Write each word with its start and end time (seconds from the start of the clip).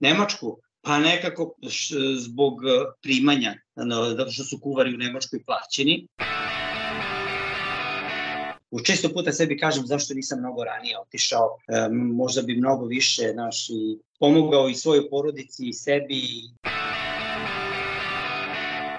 Nemačku, 0.00 0.58
pa 0.82 0.98
nekako 0.98 1.54
š, 1.68 1.94
zbog 2.16 2.54
primanja, 3.02 3.54
zato 4.16 4.30
što 4.30 4.44
su 4.44 4.58
kuvari 4.62 4.94
u 4.94 4.98
Nemačkoj 4.98 5.44
plaćeni. 5.44 6.06
U 8.70 8.80
često 8.80 9.08
puta 9.08 9.32
sebi 9.32 9.58
kažem 9.58 9.86
zašto 9.86 10.14
nisam 10.14 10.38
mnogo 10.38 10.64
ranije 10.64 10.98
otišao, 10.98 11.56
e, 11.68 11.88
možda 11.92 12.42
bi 12.42 12.56
mnogo 12.56 12.86
više 12.86 13.34
naš, 13.34 13.68
i 13.68 13.98
pomogao 14.18 14.68
i 14.68 14.74
svojoj 14.74 15.10
porodici 15.10 15.68
i 15.68 15.72
sebi. 15.72 16.22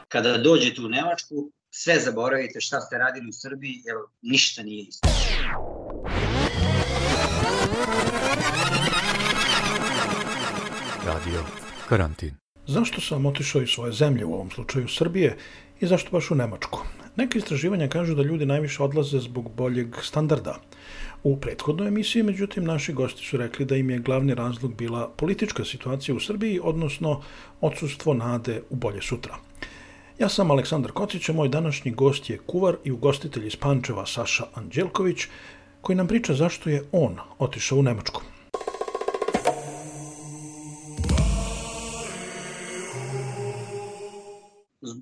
Kada 0.07 0.37
dođete 0.37 0.81
u 0.81 0.89
Nemačku, 0.89 1.51
sve 1.69 1.99
zaboravite 1.99 2.61
šta 2.61 2.81
ste 2.81 2.97
radili 2.97 3.29
u 3.29 3.33
Srbiji, 3.33 3.81
jer 3.85 3.95
ništa 4.21 4.63
nije 4.63 4.85
isto. 4.87 5.07
Radio 11.05 11.39
Karantin. 11.89 12.35
Zašto 12.67 13.01
sam 13.01 13.25
otišao 13.25 13.61
iz 13.61 13.69
svoje 13.69 13.91
zemlje, 13.91 14.25
u 14.25 14.33
ovom 14.33 14.51
slučaju 14.51 14.87
Srbije, 14.87 15.37
i 15.79 15.87
zašto 15.87 16.11
baš 16.11 16.31
u 16.31 16.35
Nemačku? 16.35 16.79
Neke 17.15 17.37
istraživanja 17.37 17.87
kažu 17.87 18.15
da 18.15 18.23
ljudi 18.23 18.45
najviše 18.45 18.83
odlaze 18.83 19.19
zbog 19.19 19.51
boljeg 19.55 19.95
standarda. 20.01 20.55
U 21.23 21.37
prethodnoj 21.37 21.87
emisiji, 21.87 22.23
međutim, 22.23 22.65
naši 22.65 22.93
gosti 22.93 23.25
su 23.25 23.37
rekli 23.37 23.65
da 23.65 23.75
im 23.75 23.89
je 23.89 23.99
glavni 23.99 24.35
razlog 24.35 24.75
bila 24.75 25.09
politička 25.09 25.65
situacija 25.65 26.15
u 26.15 26.19
Srbiji, 26.19 26.59
odnosno 26.63 27.21
odsustvo 27.61 28.13
nade 28.13 28.61
u 28.69 28.75
bolje 28.75 29.01
sutra. 29.01 29.35
Ja 30.19 30.29
sam 30.29 30.51
Aleksandar 30.51 30.91
Kocić, 30.91 31.29
a 31.29 31.33
moj 31.33 31.49
današnji 31.49 31.91
gost 31.91 32.29
je 32.29 32.37
kuvar 32.37 32.75
i 32.83 32.91
ugostitelj 32.91 33.47
iz 33.47 33.55
Pančeva 33.55 34.05
Saša 34.05 34.43
Anđelković, 34.53 35.27
koji 35.81 35.95
nam 35.95 36.07
priča 36.07 36.33
zašto 36.33 36.69
je 36.69 36.83
on 36.91 37.17
otišao 37.39 37.79
u 37.79 37.83
Nemačku. 37.83 38.21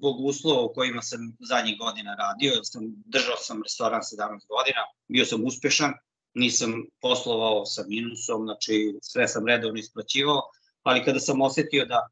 Zbog 0.08 0.26
uslova 0.26 0.62
u 0.62 0.74
kojima 0.74 1.02
sam 1.02 1.20
zadnjih 1.40 1.78
godina 1.78 2.16
radio, 2.16 2.52
jer 2.54 2.62
sam, 2.64 2.84
držao 3.06 3.36
sam 3.38 3.64
restoran 3.64 4.02
17 4.02 4.48
godina, 4.48 4.82
bio 5.08 5.26
sam 5.26 5.46
uspešan, 5.46 5.94
nisam 6.34 6.74
poslovao 7.02 7.66
sa 7.66 7.84
minusom, 7.88 8.44
znači 8.44 8.98
sve 9.02 9.28
sam 9.28 9.48
redovno 9.48 9.80
isplaćivao, 9.80 10.42
ali 10.84 11.04
kada 11.04 11.20
sam 11.20 11.42
osetio 11.42 11.86
da 11.86 12.08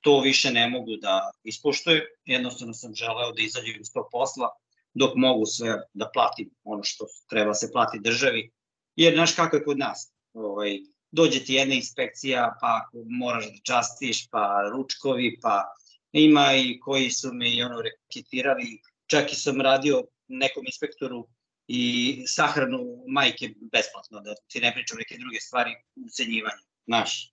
to 0.00 0.20
više 0.20 0.50
ne 0.50 0.68
mogu 0.68 0.96
da 0.96 1.30
ispoštujem, 1.44 2.02
jednostavno 2.24 2.74
sam 2.74 2.94
želeo 2.94 3.32
da 3.32 3.42
izađem 3.42 3.80
iz 3.80 3.92
tog 3.92 4.06
posla, 4.12 4.48
dok 4.94 5.16
mogu 5.16 5.46
sve 5.46 5.80
da 5.94 6.10
platim 6.14 6.50
ono 6.64 6.84
što 6.84 7.04
treba 7.28 7.54
se 7.54 7.70
plati 7.72 7.98
državi, 8.00 8.50
jer 8.96 9.14
znaš 9.14 9.34
kako 9.34 9.56
je 9.56 9.64
kod 9.64 9.78
nas, 9.78 10.12
ovaj, 10.32 10.78
dođe 11.10 11.44
ti 11.44 11.54
jedna 11.54 11.74
inspekcija, 11.74 12.56
pa 12.60 12.88
moraš 13.08 13.46
da 13.46 13.58
častiš, 13.62 14.28
pa 14.30 14.70
ručkovi, 14.72 15.38
pa 15.42 15.64
ima 16.12 16.54
i 16.54 16.78
koji 16.80 17.10
su 17.10 17.32
me 17.32 17.50
i 17.54 17.62
ono 17.62 17.82
reketirali, 17.82 18.82
čak 19.06 19.32
i 19.32 19.36
sam 19.36 19.60
radio 19.60 20.02
nekom 20.28 20.64
inspektoru 20.66 21.28
i 21.66 22.22
sahranu 22.26 23.04
majke 23.08 23.50
besplatno, 23.72 24.20
da 24.20 24.34
ti 24.48 24.60
ne 24.60 24.72
pričam 24.72 24.98
neke 24.98 25.16
druge 25.18 25.40
stvari, 25.40 25.70
ucenjivanje, 26.06 26.64
znaš. 26.86 27.32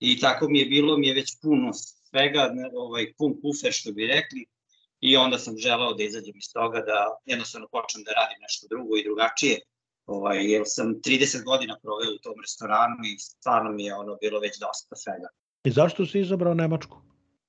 I 0.00 0.20
tako 0.20 0.48
mi 0.48 0.58
je 0.58 0.66
bilo, 0.66 0.96
mi 0.96 1.08
je 1.08 1.14
već 1.14 1.40
puno 1.42 1.72
svega, 1.72 2.54
ovaj, 2.74 3.12
pun 3.18 3.40
kufer 3.42 3.72
što 3.72 3.92
bi 3.92 4.06
rekli, 4.06 4.46
i 5.00 5.16
onda 5.16 5.38
sam 5.38 5.58
želao 5.58 5.94
da 5.94 6.04
izađem 6.04 6.36
iz 6.36 6.52
toga, 6.52 6.80
da 6.80 7.18
jednostavno 7.24 7.68
počnem 7.72 8.04
da 8.04 8.12
radim 8.12 8.38
nešto 8.40 8.66
drugo 8.70 8.96
i 8.96 9.04
drugačije, 9.04 9.60
ovaj, 10.06 10.52
jer 10.52 10.62
sam 10.66 10.86
30 10.86 11.44
godina 11.44 11.78
proveo 11.82 12.14
u 12.14 12.22
tom 12.22 12.34
restoranu 12.40 12.96
i 13.04 13.18
stvarno 13.18 13.72
mi 13.72 13.84
je 13.84 13.94
ono 13.94 14.16
bilo 14.20 14.40
već 14.40 14.58
dosta 14.58 14.96
svega. 14.96 15.28
I 15.64 15.70
zašto 15.70 16.06
si 16.06 16.20
izabrao 16.20 16.54
Nemačku? 16.54 16.96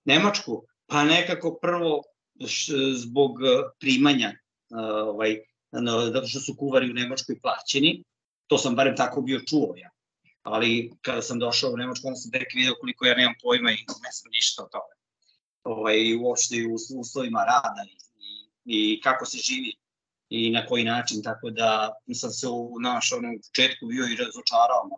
Nemačku, 0.06 0.64
pa 0.88 1.04
nekako 1.04 1.60
prvo 1.62 2.02
zbog 2.96 3.32
e, 3.44 3.64
primanja, 3.80 4.30
e, 4.30 4.38
ovaj, 5.04 5.40
zato 6.14 6.28
što 6.28 6.40
su 6.40 6.56
kuvari 6.58 6.90
u 6.90 6.94
Nemačkoj 6.94 7.40
plaćeni, 7.42 8.04
to 8.48 8.58
sam 8.58 8.76
barem 8.76 8.96
tako 8.96 9.22
bio 9.22 9.40
čuo 9.40 9.74
ja. 9.78 9.90
Ali 10.44 10.92
kada 11.02 11.22
sam 11.22 11.40
došao 11.40 11.72
u 11.72 11.78
Nemačku, 11.78 12.08
onda 12.08 12.18
sam 12.18 12.32
tek 12.32 12.54
video 12.56 12.76
koliko 12.80 13.06
ja 13.06 13.16
nemam 13.16 13.34
pojma 13.42 13.72
i 13.72 13.86
ne 14.04 14.12
znam 14.14 14.32
ništa 14.32 14.64
o 14.64 14.68
tome. 14.68 14.96
Ovaj, 15.64 16.16
uopšte 16.16 16.56
u 16.70 17.00
uslovima 17.00 17.40
rada 17.40 17.84
i, 17.90 17.98
i, 18.66 18.94
i 18.94 19.02
kako 19.02 19.26
se 19.26 19.38
živi 19.38 19.74
i 20.30 20.52
na 20.52 20.66
koji 20.66 20.84
način, 20.84 21.24
tako 21.24 21.50
da 21.50 21.94
sam 22.14 22.32
se 22.32 22.48
u 22.48 22.80
naš 22.80 23.12
onom 23.12 23.40
početku 23.48 23.86
bio 23.86 24.06
i 24.06 24.16
razočarao 24.16 24.90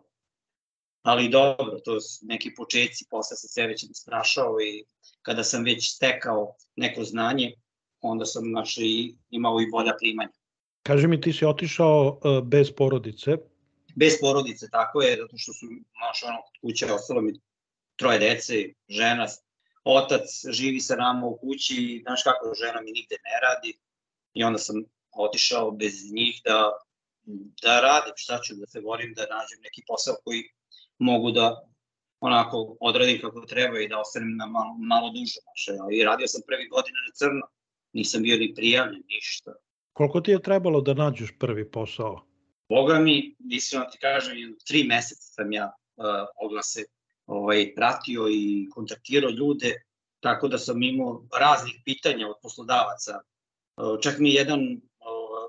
ali 1.02 1.28
dobro, 1.28 1.78
to 1.84 2.00
su 2.00 2.26
neki 2.26 2.54
početci, 2.54 3.06
posle 3.10 3.36
sam 3.36 3.48
se 3.48 3.66
već 3.66 3.84
strašao 3.94 4.60
i 4.60 4.84
kada 5.28 5.44
sam 5.44 5.64
već 5.64 5.94
stekao 5.94 6.54
neko 6.76 7.04
znanje, 7.04 7.52
onda 8.00 8.24
sam 8.24 8.50
naš, 8.50 8.78
i, 8.78 9.16
imao 9.30 9.60
i 9.60 9.70
bolja 9.70 9.92
primanja. 9.98 10.32
Kaži 10.82 11.06
mi, 11.06 11.20
ti 11.20 11.32
si 11.32 11.44
otišao 11.44 12.20
uh, 12.24 12.44
bez 12.44 12.70
porodice? 12.76 13.36
Bez 13.96 14.12
porodice, 14.20 14.70
tako 14.70 15.02
je, 15.02 15.16
zato 15.16 15.36
što 15.38 15.52
su 15.52 15.66
naš 16.00 16.22
ono 16.22 16.38
kuće 16.60 16.92
ostalo 16.92 17.20
mi 17.20 17.32
troje 17.96 18.18
dece, 18.18 18.54
žena, 18.88 19.26
otac 19.84 20.24
živi 20.50 20.80
sa 20.80 20.96
nama 20.96 21.26
u 21.26 21.36
kući, 21.36 22.00
znaš 22.06 22.22
kako 22.22 22.54
žena 22.54 22.80
mi 22.80 22.90
nigde 22.92 23.16
ne 23.24 23.36
radi 23.46 23.78
i 24.34 24.44
onda 24.44 24.58
sam 24.58 24.76
otišao 25.12 25.70
bez 25.70 26.12
njih 26.12 26.40
da, 26.44 26.72
da 27.62 27.80
radim, 27.80 28.12
šta 28.16 28.40
ću 28.40 28.54
da 28.54 28.66
se 28.66 28.80
volim, 28.80 29.14
da 29.14 29.22
nađem 29.22 29.58
neki 29.62 29.82
posao 29.86 30.16
koji 30.24 30.42
mogu 30.98 31.30
da 31.30 31.68
onako 32.20 32.76
odradim 32.80 33.20
kako 33.20 33.40
treba 33.40 33.80
i 33.80 33.88
da 33.88 34.00
ostanem 34.00 34.36
na 34.36 34.46
malo, 34.46 34.74
malo 34.78 35.10
duže. 35.10 35.40
Znači, 35.42 35.96
I 35.96 36.04
radio 36.04 36.26
sam 36.26 36.42
prvi 36.46 36.68
godine 36.68 36.98
na 37.08 37.12
crno, 37.14 37.46
nisam 37.92 38.22
bio 38.22 38.36
ni 38.36 38.54
prijavljen, 38.54 39.02
ništa. 39.08 39.52
Koliko 39.92 40.20
ti 40.20 40.30
je 40.30 40.42
trebalo 40.42 40.80
da 40.80 40.94
nađeš 40.94 41.30
prvi 41.38 41.70
posao? 41.70 42.24
Boga 42.68 42.98
mi, 42.98 43.36
iskreno 43.50 43.84
ti 43.84 43.98
kažem, 43.98 44.56
tri 44.66 44.84
meseca 44.84 45.22
sam 45.22 45.52
ja 45.52 45.72
uh, 45.96 46.04
oglase 46.44 46.84
ovaj, 47.26 47.74
pratio 47.74 48.28
i 48.30 48.68
kontaktirao 48.70 49.30
ljude, 49.30 49.74
tako 50.20 50.48
da 50.48 50.58
sam 50.58 50.82
imao 50.82 51.24
raznih 51.40 51.80
pitanja 51.84 52.28
od 52.28 52.36
poslodavaca. 52.42 53.20
Uh, 53.76 54.00
čak 54.02 54.18
mi 54.18 54.34
jedan 54.34 54.60
uh, 54.60 54.78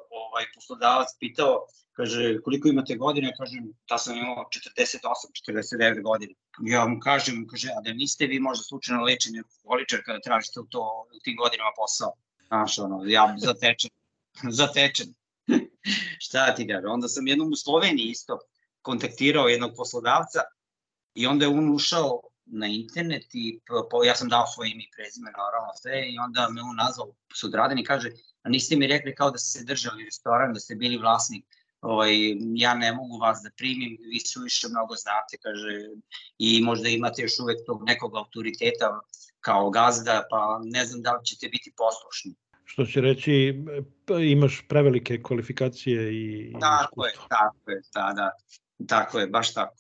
ovaj, 0.10 0.46
poslodavac 0.56 1.08
pitao 1.20 1.66
kaže, 2.00 2.42
koliko 2.42 2.68
imate 2.68 2.96
godine, 2.96 3.34
kažem, 3.38 3.74
da 3.90 3.98
sam 3.98 4.18
imao 4.18 4.46
48, 4.48 5.04
49 5.52 6.02
godina. 6.04 6.34
Ja 6.62 6.88
mu 6.88 7.00
kažem, 7.00 7.48
kaže, 7.48 7.70
a 7.78 7.82
da 7.82 7.94
niste 7.94 8.28
vi 8.28 8.40
možda 8.40 8.64
slučajno 8.64 9.04
lečeni 9.04 9.40
alkoholičar 9.40 10.00
kada 10.06 10.20
tražite 10.20 10.60
u, 10.60 10.66
to, 10.66 11.08
u 11.16 11.20
tim 11.24 11.36
godinama 11.36 11.72
posao? 11.76 12.14
Znaš, 12.48 12.80
ono, 12.80 13.04
ja 13.06 13.36
zatečen, 13.38 13.92
zatečen. 14.60 15.14
Šta 16.26 16.56
ti 16.56 16.66
ga? 16.66 16.82
Onda 16.88 17.08
sam 17.08 17.28
jednom 17.28 17.52
u 17.52 17.56
Sloveniji 17.56 18.06
isto 18.06 18.40
kontaktirao 18.82 19.48
jednog 19.48 19.72
poslodavca 19.78 20.40
i 21.14 21.28
onda 21.28 21.46
je 21.46 21.50
on 21.50 21.76
ušao 21.76 22.22
na 22.46 22.68
internet 22.68 23.26
i 23.34 23.60
po, 23.92 24.04
ja 24.04 24.16
sam 24.16 24.30
dao 24.30 24.48
svoje 24.48 24.72
ime 24.72 24.84
i 24.84 24.92
prezime 24.96 25.32
naravno 25.32 25.74
sve 25.82 26.12
i 26.12 26.18
onda 26.20 26.50
me 26.50 26.62
on 26.62 26.76
nazvao 26.76 27.14
sudradan 27.36 27.80
i 27.80 27.84
kaže 27.84 28.12
a 28.44 28.50
niste 28.50 28.76
mi 28.76 28.88
rekli 28.88 29.16
kao 29.16 29.32
da 29.32 29.38
ste 29.38 29.60
se 29.60 29.66
držali 29.66 30.06
restoran, 30.06 30.54
da 30.54 30.60
ste 30.60 30.76
bili 30.76 30.98
vlasnik 30.98 31.46
ovaj, 31.82 32.14
ja 32.56 32.74
ne 32.74 32.94
mogu 32.94 33.18
vas 33.18 33.40
da 33.44 33.50
primim, 33.58 33.98
vi 34.12 34.20
su 34.20 34.42
više 34.42 34.68
mnogo 34.68 34.96
znate, 34.96 35.38
kaže, 35.42 35.74
i 36.38 36.62
možda 36.62 36.90
imate 36.90 37.22
još 37.22 37.40
uvek 37.40 37.58
tog 37.66 37.84
nekog 37.86 38.16
autoriteta 38.16 39.00
kao 39.40 39.70
gazda, 39.70 40.28
pa 40.30 40.60
ne 40.64 40.86
znam 40.86 41.02
da 41.02 41.12
li 41.12 41.26
ćete 41.26 41.48
biti 41.48 41.74
poslušni. 41.78 42.36
Što 42.64 42.86
će 42.86 43.02
reći, 43.02 43.64
imaš 44.32 44.66
prevelike 44.70 45.22
kvalifikacije 45.24 46.14
i 46.14 46.54
Tako 46.60 47.06
iskustvo. 47.06 47.24
je, 47.24 47.30
tako 47.30 47.72
je, 47.72 47.82
da, 47.94 48.14
da, 48.16 48.32
tako 48.88 49.20
je, 49.20 49.28
baš 49.28 49.54
tako. 49.54 49.76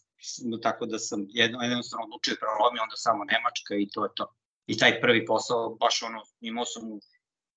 Tako 0.62 0.86
da 0.86 1.00
sam 1.00 1.26
jedno, 1.30 1.62
jednostavno 1.62 2.06
odlučio 2.06 2.36
prelomio, 2.40 2.84
onda 2.84 2.96
samo 2.96 3.24
Nemačka 3.24 3.76
i 3.76 3.88
to 3.94 4.04
je 4.04 4.10
to. 4.16 4.34
I 4.68 4.78
taj 4.78 5.02
prvi 5.02 5.26
posao, 5.26 5.76
baš 5.76 6.04
ono, 6.04 6.24
imao 6.42 6.66
sam 6.66 6.92
u, 6.92 7.00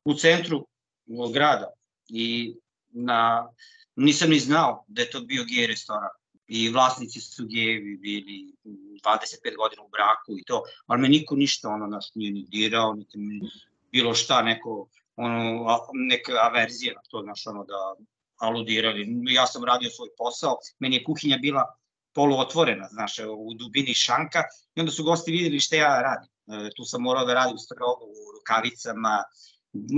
u 0.04 0.14
centru 0.14 0.66
grada 1.32 1.72
i 2.08 2.56
na 2.88 3.48
nisam 3.96 4.30
ni 4.30 4.38
znao 4.38 4.84
da 4.88 5.02
je 5.02 5.10
to 5.10 5.20
bio 5.20 5.44
gej 5.44 5.66
restoran. 5.66 6.10
I 6.46 6.68
vlasnici 6.68 7.20
su 7.20 7.46
gejevi 7.46 7.96
bili 7.96 8.54
25 8.64 9.56
godina 9.56 9.82
u 9.82 9.88
braku 9.88 10.38
i 10.38 10.44
to, 10.44 10.62
ali 10.86 11.00
me 11.00 11.08
niko 11.08 11.36
ništa 11.36 11.68
ono 11.68 11.86
nas 11.86 12.10
nije 12.14 12.32
ni 12.32 12.46
dirao, 12.48 12.94
niti 12.94 13.18
mi 13.18 13.40
bilo 13.92 14.14
šta, 14.14 14.42
neko, 14.42 14.88
ono, 15.16 15.66
neka 15.92 16.32
averzija 16.42 16.94
na 16.94 17.00
to, 17.10 17.22
znaš, 17.22 17.46
ono, 17.46 17.64
da 17.64 17.94
aludirali. 18.38 19.06
Ja 19.30 19.46
sam 19.46 19.64
radio 19.64 19.90
svoj 19.90 20.08
posao, 20.18 20.56
meni 20.78 20.96
je 20.96 21.04
kuhinja 21.04 21.38
bila 21.38 21.74
poluotvorena, 22.14 22.88
znaš, 22.88 23.18
u 23.18 23.54
dubini 23.54 23.94
šanka 23.94 24.42
i 24.74 24.80
onda 24.80 24.92
su 24.92 25.04
gosti 25.04 25.32
videli 25.32 25.60
šta 25.60 25.76
ja 25.76 26.02
radim. 26.02 26.30
E, 26.46 26.70
tu 26.76 26.84
sam 26.84 27.02
morao 27.02 27.24
da 27.24 27.34
radim 27.34 27.58
strogo 27.58 28.04
u 28.04 28.32
rukavicama, 28.38 29.24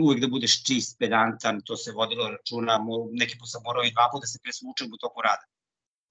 uvek 0.05 0.21
da 0.21 0.29
budeš 0.29 0.63
čist, 0.65 0.99
pedantan, 0.99 1.61
to 1.65 1.77
se 1.77 1.93
vodilo 1.93 2.29
računa, 2.31 2.79
neki 3.13 3.39
put 3.39 3.49
sam 3.51 3.63
morao 3.65 3.85
i 3.85 3.93
dva 3.93 4.09
puta 4.13 4.21
da 4.21 4.27
se 4.27 4.39
presvučem 4.43 4.93
u 4.93 4.97
toku 4.97 5.23
rada. 5.23 5.45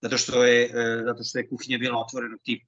Zato 0.01 0.17
što 0.17 0.43
je, 0.43 0.63
e, 0.65 1.03
zato 1.05 1.23
što 1.23 1.39
je 1.39 1.47
kuhinja 1.49 1.77
bila 1.77 1.99
otvorenog 1.99 2.39
tipa. 2.43 2.67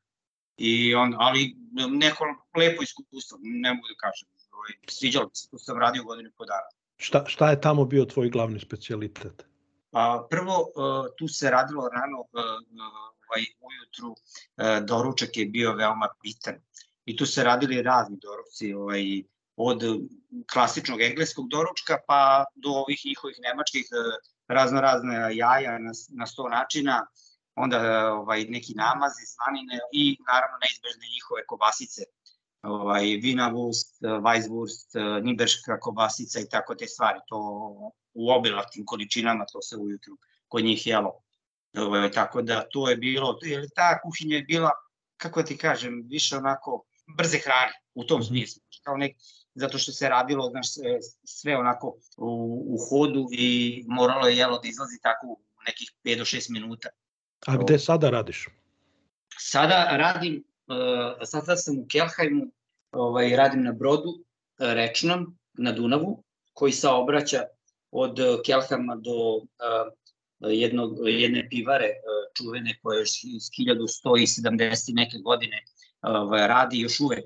I 0.57 0.95
on, 0.95 1.15
ali 1.19 1.55
neko 1.89 2.25
lepo 2.57 2.83
iskustvo, 2.83 3.37
ne 3.41 3.73
mogu 3.73 3.87
da 3.87 3.95
kažem. 3.95 4.27
Ovaj, 4.51 4.71
sviđalo 4.87 5.29
se, 5.33 5.49
tu 5.49 5.57
sam 5.57 5.79
radio 5.79 6.03
godinu 6.03 6.29
po 6.37 6.45
dana. 6.45 6.69
Šta, 6.97 7.23
šta 7.27 7.49
je 7.49 7.61
tamo 7.61 7.85
bio 7.85 8.05
tvoj 8.05 8.29
glavni 8.29 8.59
specialitet? 8.59 9.45
Pa, 9.91 10.27
prvo, 10.29 10.71
tu 11.17 11.27
se 11.27 11.49
radilo 11.49 11.89
rano 11.89 12.17
ovaj, 12.17 13.43
ujutru, 13.67 14.15
doručak 14.85 15.37
je 15.37 15.45
bio 15.45 15.73
veoma 15.73 16.07
bitan. 16.23 16.55
I 17.05 17.17
tu 17.17 17.25
se 17.25 17.43
radili 17.43 17.81
razni 17.81 18.17
doručci, 18.17 18.73
ovaj, 18.73 19.23
od 19.55 19.83
klasičnog 20.51 21.01
engleskog 21.01 21.49
doručka 21.49 21.97
pa 22.07 22.45
do 22.55 22.69
ovih 22.69 23.01
njihovih 23.05 23.37
nemačkih 23.41 23.85
razno 24.47 24.81
razne 24.81 25.35
jaja 25.35 25.79
na, 25.79 25.91
na 26.09 26.27
sto 26.27 26.49
načina, 26.49 27.05
onda 27.55 28.11
ovaj, 28.13 28.43
neki 28.43 28.73
namazi, 28.73 29.25
slanine 29.25 29.79
i 29.91 30.17
naravno 30.27 30.57
neizbežne 30.61 31.07
njihove 31.15 31.45
kobasice, 31.45 32.01
ovaj, 32.61 33.03
vina 33.03 33.51
wurst, 33.51 34.01
weisswurst, 34.01 35.21
niberška 35.23 35.79
kobasica 35.79 36.39
i 36.39 36.49
tako 36.49 36.75
te 36.75 36.87
stvari. 36.87 37.19
To 37.27 37.37
u 38.13 38.31
obilatim 38.31 38.85
količinama 38.85 39.45
to 39.45 39.61
se 39.61 39.77
ujutru 39.77 40.17
kod 40.47 40.63
njih 40.63 40.87
jelo. 40.87 41.21
Ovaj, 41.77 42.11
tako 42.11 42.41
da 42.41 42.67
to 42.71 42.89
je 42.89 42.97
bilo, 42.97 43.39
jer 43.41 43.69
ta 43.75 43.99
kuhinja 44.01 44.35
je 44.35 44.43
bila, 44.43 44.71
kako 45.17 45.43
ti 45.43 45.57
kažem, 45.57 46.03
više 46.09 46.37
onako 46.37 46.83
brze 47.17 47.37
hrane 47.37 47.73
u 47.93 48.03
tom 48.03 48.19
mhm. 48.19 48.27
smislu. 48.27 48.61
Kao 48.83 48.97
nek, 48.97 49.17
zato 49.55 49.77
što 49.77 49.91
se 49.91 50.09
radilo 50.09 50.49
znaš, 50.49 50.67
sve 51.23 51.57
onako 51.57 51.97
u, 52.17 52.63
u 52.67 52.77
hodu 52.89 53.27
i 53.31 53.83
moralo 53.87 54.27
je 54.27 54.37
jelo 54.37 54.59
da 54.59 54.67
izlazi 54.67 54.99
tako 55.01 55.27
u 55.27 55.39
nekih 55.67 55.91
5 56.03 56.17
do 56.17 56.23
6 56.23 56.51
minuta. 56.51 56.89
A 57.47 57.57
gde 57.57 57.79
sada 57.79 58.09
radiš? 58.09 58.47
Sada 59.37 59.97
radim, 59.97 60.43
uh, 60.67 60.75
sada 61.23 61.55
sam 61.55 61.79
u 61.79 61.85
Kelhajmu, 61.91 62.45
ovaj, 62.91 63.35
radim 63.35 63.63
na 63.63 63.71
brodu 63.71 64.09
uh, 64.09 64.23
rečnom 64.57 65.37
na 65.53 65.71
Dunavu, 65.71 66.23
koji 66.53 66.71
saobraća 66.71 67.43
od 67.91 68.19
Kelhama 68.45 68.95
do 68.95 69.35
uh, 69.35 69.43
jednog, 70.39 70.97
jedne 71.07 71.47
pivare 71.49 71.89
čuvene 72.37 72.79
koje 72.81 72.97
je 72.97 73.03
iz 73.23 73.43
1170 73.59 74.95
neke 74.95 75.17
godine 75.17 75.63
ovaj, 76.01 76.47
radi 76.47 76.79
još 76.79 76.99
uvek 76.99 77.25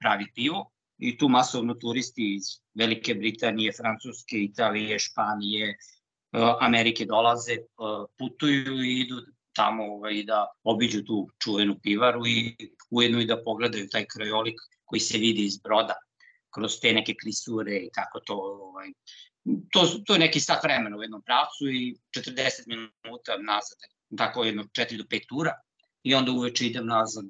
pravi 0.00 0.26
pivo 0.34 0.70
i 1.00 1.18
tu 1.18 1.28
masovno 1.28 1.74
turisti 1.74 2.34
iz 2.34 2.42
Velike 2.74 3.14
Britanije, 3.14 3.72
Francuske, 3.72 4.36
Italije, 4.36 4.98
Španije, 4.98 5.76
Amerike 6.60 7.04
dolaze, 7.04 7.56
putuju 8.18 8.82
i 8.84 9.00
idu 9.00 9.16
tamo 9.52 9.84
ovaj, 9.84 10.22
da 10.22 10.46
obiđu 10.64 11.02
tu 11.04 11.28
čuvenu 11.42 11.78
pivaru 11.82 12.26
i 12.26 12.56
ujedno 12.90 13.20
i 13.20 13.26
da 13.26 13.42
pogledaju 13.44 13.88
taj 13.88 14.04
krajolik 14.04 14.60
koji 14.84 15.00
se 15.00 15.18
vidi 15.18 15.44
iz 15.44 15.58
broda 15.58 15.94
kroz 16.54 16.80
te 16.80 16.92
neke 16.92 17.14
klisure 17.22 17.76
i 17.76 17.90
tako 17.94 18.20
to 18.20 18.34
ovaj, 18.34 18.92
to, 19.72 19.86
to 20.06 20.12
je 20.12 20.18
neki 20.18 20.40
sat 20.40 20.62
vremena 20.62 20.96
u 20.96 21.02
jednom 21.02 21.22
pravcu 21.22 21.68
i 21.68 21.96
40 22.16 22.66
minuta 22.66 23.36
nazad, 23.36 23.78
tako 24.16 24.44
jedno 24.44 24.62
4 24.62 24.96
do 24.96 25.04
5 25.04 25.28
tura 25.28 25.52
i 26.02 26.14
onda 26.14 26.32
uveče 26.32 26.66
idem 26.66 26.86
nazad 26.86 27.24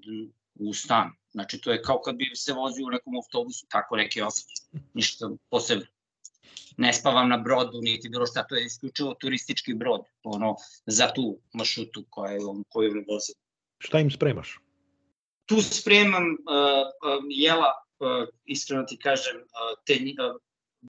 u 0.55 0.75
stan. 0.75 1.11
Znači, 1.33 1.61
to 1.61 1.73
je 1.73 1.83
kao 1.83 2.01
kad 2.01 2.17
bi 2.17 2.31
se 2.35 2.53
vozio 2.53 2.87
u 2.87 2.91
nekom 2.91 3.17
autobusu, 3.17 3.67
tako 3.69 3.97
neki 3.97 4.23
osjećaj. 4.23 4.81
Ništa 4.95 5.31
posebno. 5.51 5.87
Ne 6.77 6.93
spavam 6.93 7.29
na 7.29 7.39
brodu, 7.39 7.81
niti 7.83 8.09
bilo 8.09 8.27
šta, 8.27 8.47
to 8.47 8.55
je 8.55 8.65
isključivo 8.65 9.15
turistički 9.15 9.75
brod, 9.75 10.01
ono, 10.23 10.57
za 10.87 11.11
tu 11.15 11.39
maršrutu 11.53 12.05
koju, 12.11 12.65
koju 12.69 13.05
vozim. 13.09 13.35
Šta 13.79 14.01
im 14.01 14.11
spremaš? 14.11 14.61
Tu 15.47 15.63
spremam 15.63 16.25
uh, 16.25 16.31
uh, 16.31 17.25
jela, 17.29 17.73
uh, 17.99 18.29
iskreno 18.45 18.83
ti 18.83 18.99
kažem, 18.99 19.37
uh, 19.37 19.83
te 19.87 19.95
uh, 19.95 20.41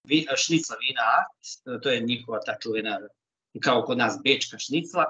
vi, 0.04 0.28
šnicla 0.38 0.76
vina 0.76 1.02
art, 1.20 1.84
to 1.84 1.90
je 1.90 2.00
njihova 2.02 2.40
ta 2.46 2.58
čuvena, 2.62 3.00
kao 3.60 3.84
kod 3.84 3.98
nas, 3.98 4.20
bečka 4.24 4.60
šnicla. 4.60 5.06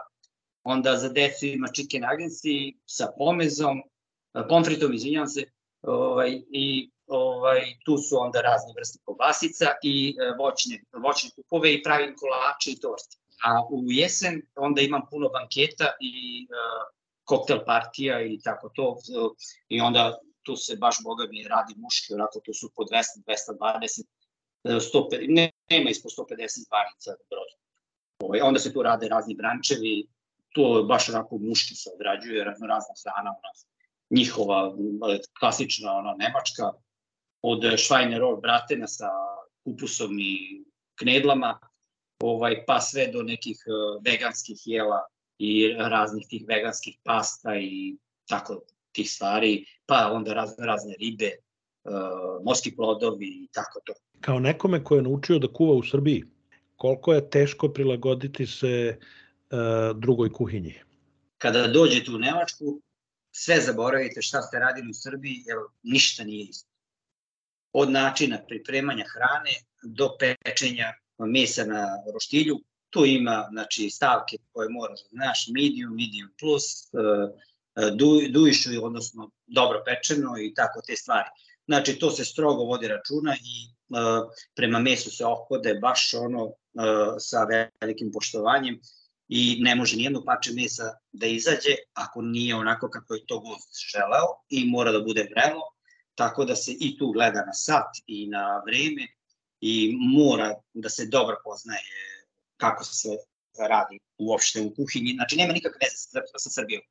Onda 0.64 0.98
za 0.98 1.10
decu 1.10 1.46
ima 1.46 1.68
chicken 1.68 2.04
agency 2.04 2.76
sa 2.86 3.12
pomezom, 3.18 3.82
pomfritom, 4.50 4.94
izvinjam 4.94 5.28
se, 5.28 5.44
ovaj, 5.82 6.42
i 6.52 6.92
ovaj, 7.08 7.62
tu 7.86 7.98
su 7.98 8.16
onda 8.20 8.42
razne 8.42 8.74
vrste 8.78 9.00
kobasica 9.06 9.66
i 9.84 10.16
e, 10.20 10.36
voćne, 10.40 10.84
voćne 11.04 11.30
kupove 11.36 11.74
i 11.74 11.84
pravim 11.84 12.16
kolače 12.20 12.72
i 12.72 12.80
torte. 12.80 13.18
A 13.46 13.66
u 13.72 13.84
jesen 13.92 14.42
onda 14.56 14.82
imam 14.82 15.02
puno 15.10 15.30
banketa 15.30 15.88
i 16.00 16.48
uh, 16.50 16.84
koktel 17.24 17.60
partija 17.66 18.22
i 18.22 18.40
tako 18.44 18.70
to. 18.70 18.98
I 19.70 19.82
onda 19.82 20.18
tu 20.44 20.56
se 20.56 20.76
baš, 20.76 20.96
boga 21.04 21.26
mi, 21.30 21.48
radi 21.48 21.74
muški, 21.78 22.14
onako 22.14 22.40
tu 22.46 22.54
su 22.54 22.72
po 22.76 22.84
200, 22.84 23.24
220, 23.28 24.04
150, 24.64 25.26
ne, 25.30 25.52
nema 25.70 25.90
ispod 25.90 26.12
150 26.12 26.68
zvanica 26.68 27.12
broda. 27.30 27.56
Ovaj, 28.24 28.42
onda 28.42 28.60
se 28.60 28.74
tu 28.74 28.84
rade 28.84 29.08
razni 29.08 29.36
brančevi, 29.36 30.08
to 30.54 30.84
baš 30.90 31.10
onako 31.10 31.38
muški 31.38 31.76
se 31.76 31.90
odrađuje, 31.96 32.44
razno 32.44 32.68
razna 32.68 32.94
hrana, 33.04 33.30
ono, 33.30 33.71
njihova 34.12 34.76
klasična 35.40 35.92
ona, 35.94 36.16
nemačka, 36.20 36.72
od 37.42 37.64
Schweinerol 37.64 38.42
bratena 38.42 38.88
sa 38.88 39.10
kupusom 39.64 40.20
i 40.20 40.64
knedlama, 41.00 41.60
ovaj, 42.20 42.66
pa 42.66 42.82
sve 42.82 43.08
do 43.08 43.24
nekih 43.24 43.58
e, 43.66 43.72
veganskih 44.06 44.58
jela 44.66 45.02
i 45.38 45.74
raznih 45.78 46.28
tih 46.30 46.44
veganskih 46.48 46.98
pasta 47.04 47.56
i 47.56 47.98
tako 48.30 48.62
tih 48.92 49.12
stvari, 49.12 49.66
pa 49.86 50.12
onda 50.14 50.34
razne, 50.34 50.66
razne 50.66 50.96
ribe, 51.00 51.32
uh, 51.84 52.44
morski 52.44 52.76
plodovi 52.76 53.26
i 53.26 53.48
tako 53.54 53.80
to. 53.86 53.94
Kao 54.22 54.40
nekome 54.40 54.84
ko 54.84 54.96
je 54.96 55.02
naučio 55.02 55.40
da 55.40 55.48
kuva 55.48 55.76
u 55.76 55.84
Srbiji, 55.84 56.24
koliko 56.76 57.14
je 57.14 57.30
teško 57.30 57.70
prilagoditi 57.70 58.48
se 58.48 59.00
drugoj 59.96 60.34
kuhinji? 60.34 60.74
Kada 61.38 61.68
dođete 61.68 62.12
u 62.12 62.18
Nemačku, 62.18 62.82
sve 63.32 63.62
zaboravite 63.62 64.22
šta 64.22 64.42
ste 64.42 64.60
radili 64.60 64.90
u 64.90 64.94
Srbiji, 64.94 65.44
jer 65.46 65.58
ništa 65.84 66.24
nije 66.24 66.50
isto. 66.50 66.70
Od 67.74 67.92
načina 67.92 68.46
pripremanja 68.48 69.06
hrane 69.14 69.52
do 69.84 70.10
pečenja 70.20 70.94
mesa 71.18 71.66
na 71.66 71.88
roštilju, 72.14 72.60
tu 72.90 73.06
ima 73.06 73.48
znači, 73.52 73.90
stavke 73.90 74.38
koje 74.52 74.70
moraš 74.70 75.00
da 75.04 75.10
znaš, 75.12 75.48
medium, 75.54 75.96
medium 75.96 76.30
plus, 76.40 76.64
uh, 76.94 77.30
duišu, 78.30 78.70
odnosno 78.82 79.32
dobro 79.48 79.84
pečeno 79.86 80.38
i 80.40 80.54
tako 80.54 80.82
te 80.88 80.96
stvari. 80.96 81.30
Znači, 81.66 82.00
to 82.00 82.12
se 82.12 82.26
strogo 82.26 82.64
vodi 82.64 82.88
računa 82.88 83.36
i 83.36 83.54
uh, 83.90 84.32
prema 84.56 84.80
mesu 84.80 85.12
se 85.12 85.26
opode 85.26 85.74
baš 85.74 86.14
ono 86.14 86.52
sa 87.20 87.48
velikim 87.82 88.12
poštovanjem 88.14 88.80
i 89.34 89.58
ne 89.60 89.76
može 89.76 89.98
nijedno 89.98 90.24
pače 90.26 90.52
mesa 90.54 90.84
da 91.12 91.26
izađe 91.26 91.76
ako 91.94 92.22
nije 92.22 92.56
onako 92.56 92.90
kako 92.90 93.14
je 93.14 93.26
to 93.26 93.40
gost 93.40 93.70
želeo 93.92 94.28
i 94.50 94.66
mora 94.66 94.92
da 94.92 95.00
bude 95.00 95.24
vrelo, 95.36 95.62
tako 96.16 96.46
da 96.46 96.56
se 96.56 96.72
i 96.72 96.98
tu 96.98 97.12
gleda 97.12 97.46
na 97.46 97.54
sat 97.54 97.92
i 98.08 98.28
na 98.28 98.62
vreme 98.66 99.08
i 99.62 99.96
mora 100.00 100.54
da 100.74 100.90
se 100.90 101.06
dobro 101.06 101.36
poznaje 101.44 101.82
kako 102.58 102.84
se 102.84 103.10
radi 103.70 104.00
uopšte 104.18 104.62
u 104.62 104.74
kuhinji. 104.76 105.14
Znači, 105.16 105.36
nema 105.36 105.54
nikakve 105.54 105.80
veze 105.82 105.98
sa, 105.98 106.20
sa 106.38 106.50
Srbijom. 106.50 106.82
E, 106.82 106.86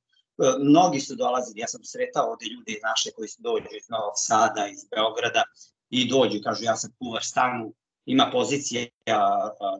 mnogi 0.65 1.01
su 1.01 1.17
dolazili, 1.17 1.61
ja 1.61 1.69
sam 1.69 1.85
sretao 1.85 2.31
ovde 2.31 2.47
ljude 2.47 2.81
naše 2.83 3.11
koji 3.17 3.29
su 3.29 3.43
dođu 3.43 3.69
iz 3.77 3.89
Novog 3.89 4.15
Sada, 4.17 4.67
iz 4.67 4.85
Beograda 4.95 5.43
i 5.91 6.09
dođu, 6.09 6.39
kažu 6.45 6.65
ja 6.65 6.77
sam 6.77 6.91
kuvar 6.99 7.23
stanu, 7.23 7.75
ima 8.13 8.31
pozicija 8.33 8.87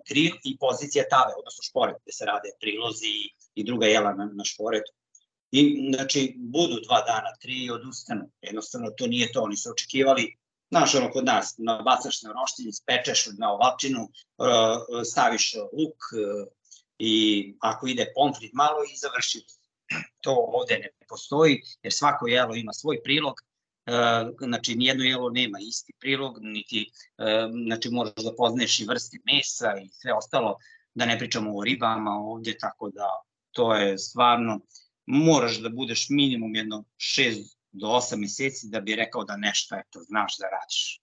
grill 0.09 0.37
i 0.45 0.57
pozicija 0.59 1.05
tave, 1.11 1.33
odnosno 1.39 1.63
šporet, 1.63 1.97
gde 2.03 2.13
se 2.13 2.25
rade 2.25 2.51
prilozi 2.61 3.15
i 3.55 3.65
druga 3.65 3.87
jela 3.87 4.13
na, 4.15 4.31
na 4.33 4.45
šporetu. 4.45 4.93
I, 5.53 5.93
znači, 5.95 6.35
budu 6.37 6.81
dva 6.87 7.01
dana, 7.03 7.31
tri 7.41 7.65
i 7.65 7.71
odustanu. 7.71 8.31
Jednostavno, 8.43 8.91
to 8.91 9.07
nije 9.07 9.33
to. 9.33 9.43
Oni 9.43 9.57
su 9.57 9.71
očekivali, 9.71 10.37
znaš, 10.71 10.95
ono 10.95 11.11
kod 11.11 11.25
nas, 11.25 11.55
nabacaš 11.59 12.23
na 12.23 12.33
roštilj, 12.33 12.73
spečeš 12.73 13.27
na 13.39 13.53
ovalčinu, 13.53 14.09
staviš 15.05 15.55
luk 15.73 15.99
i 16.99 17.15
ako 17.61 17.87
ide 17.87 18.13
pomfrit 18.15 18.53
malo 18.53 18.85
i 18.85 18.97
završi 18.97 19.39
to 20.21 20.35
ovde 20.49 20.79
ne 20.79 20.91
postoji, 21.09 21.63
jer 21.83 21.93
svako 21.93 22.29
jelo 22.29 22.55
ima 22.55 22.73
svoj 22.73 23.03
prilog, 23.03 23.35
e, 23.41 23.45
znači 24.41 24.75
nijedno 24.75 25.05
jelo 25.05 25.31
nema 25.31 25.59
isti 25.61 25.93
prilog, 26.01 26.39
niti 26.41 26.91
e, 27.19 27.25
znači 27.67 27.91
moraš 27.91 28.15
da 28.15 28.35
poznaješ 28.37 28.81
i 28.81 28.85
vrste 28.85 29.19
mesa 29.33 29.79
i 29.85 29.89
sve 29.89 30.13
ostalo, 30.13 30.57
da 30.95 31.07
ne 31.07 31.19
pričamo 31.19 31.57
o 31.57 31.65
ribama 31.65 32.11
ovde, 32.11 32.57
tako 32.59 32.91
da 32.91 33.09
to 33.51 33.75
je 33.75 33.99
stvarno, 33.99 34.61
moraš 35.07 35.59
da 35.59 35.69
budeš 35.69 36.07
minimum 36.11 36.55
jedno 36.55 36.85
6 36.99 37.57
do 37.73 37.87
8 37.87 38.17
meseci 38.17 38.69
da 38.69 38.81
bi 38.81 38.97
rekao 38.97 39.25
da 39.25 39.37
nešto 39.37 39.77
eto, 39.77 40.01
znaš 40.01 40.39
da 40.39 40.45
radiš. 40.45 41.01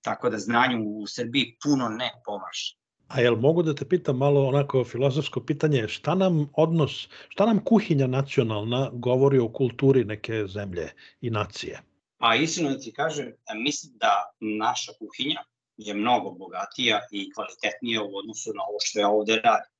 Tako 0.00 0.30
da 0.30 0.38
znanju 0.38 0.84
u 0.84 1.06
Srbiji 1.06 1.56
puno 1.62 1.88
ne 1.88 2.10
pomaže. 2.24 2.76
A 3.08 3.20
jel 3.20 3.36
mogu 3.36 3.62
da 3.62 3.74
te 3.74 3.84
pitam 3.88 4.16
malo 4.16 4.46
onako 4.48 4.84
filozofsko 4.84 5.40
pitanje, 5.40 5.88
šta 5.88 6.14
nam 6.14 6.48
odnos, 6.52 7.08
šta 7.28 7.46
nam 7.46 7.64
kuhinja 7.64 8.06
nacionalna 8.06 8.90
govori 8.92 9.38
o 9.38 9.48
kulturi 9.48 10.04
neke 10.04 10.46
zemlje 10.46 10.92
i 11.20 11.30
nacije? 11.30 11.80
Pa 12.20 12.34
iskreno 12.34 12.70
da 12.70 12.78
ti 12.78 12.92
kažem, 12.92 13.32
mislim 13.54 13.92
da 13.96 14.32
naša 14.40 14.92
kuhinja 14.98 15.40
je 15.76 15.94
mnogo 15.94 16.30
bogatija 16.30 17.00
i 17.10 17.32
kvalitetnija 17.32 18.02
u 18.02 18.16
odnosu 18.16 18.52
na 18.54 18.62
ovo 18.68 18.78
što 18.82 19.00
ja 19.00 19.08
ovde 19.08 19.36
radim. 19.36 19.72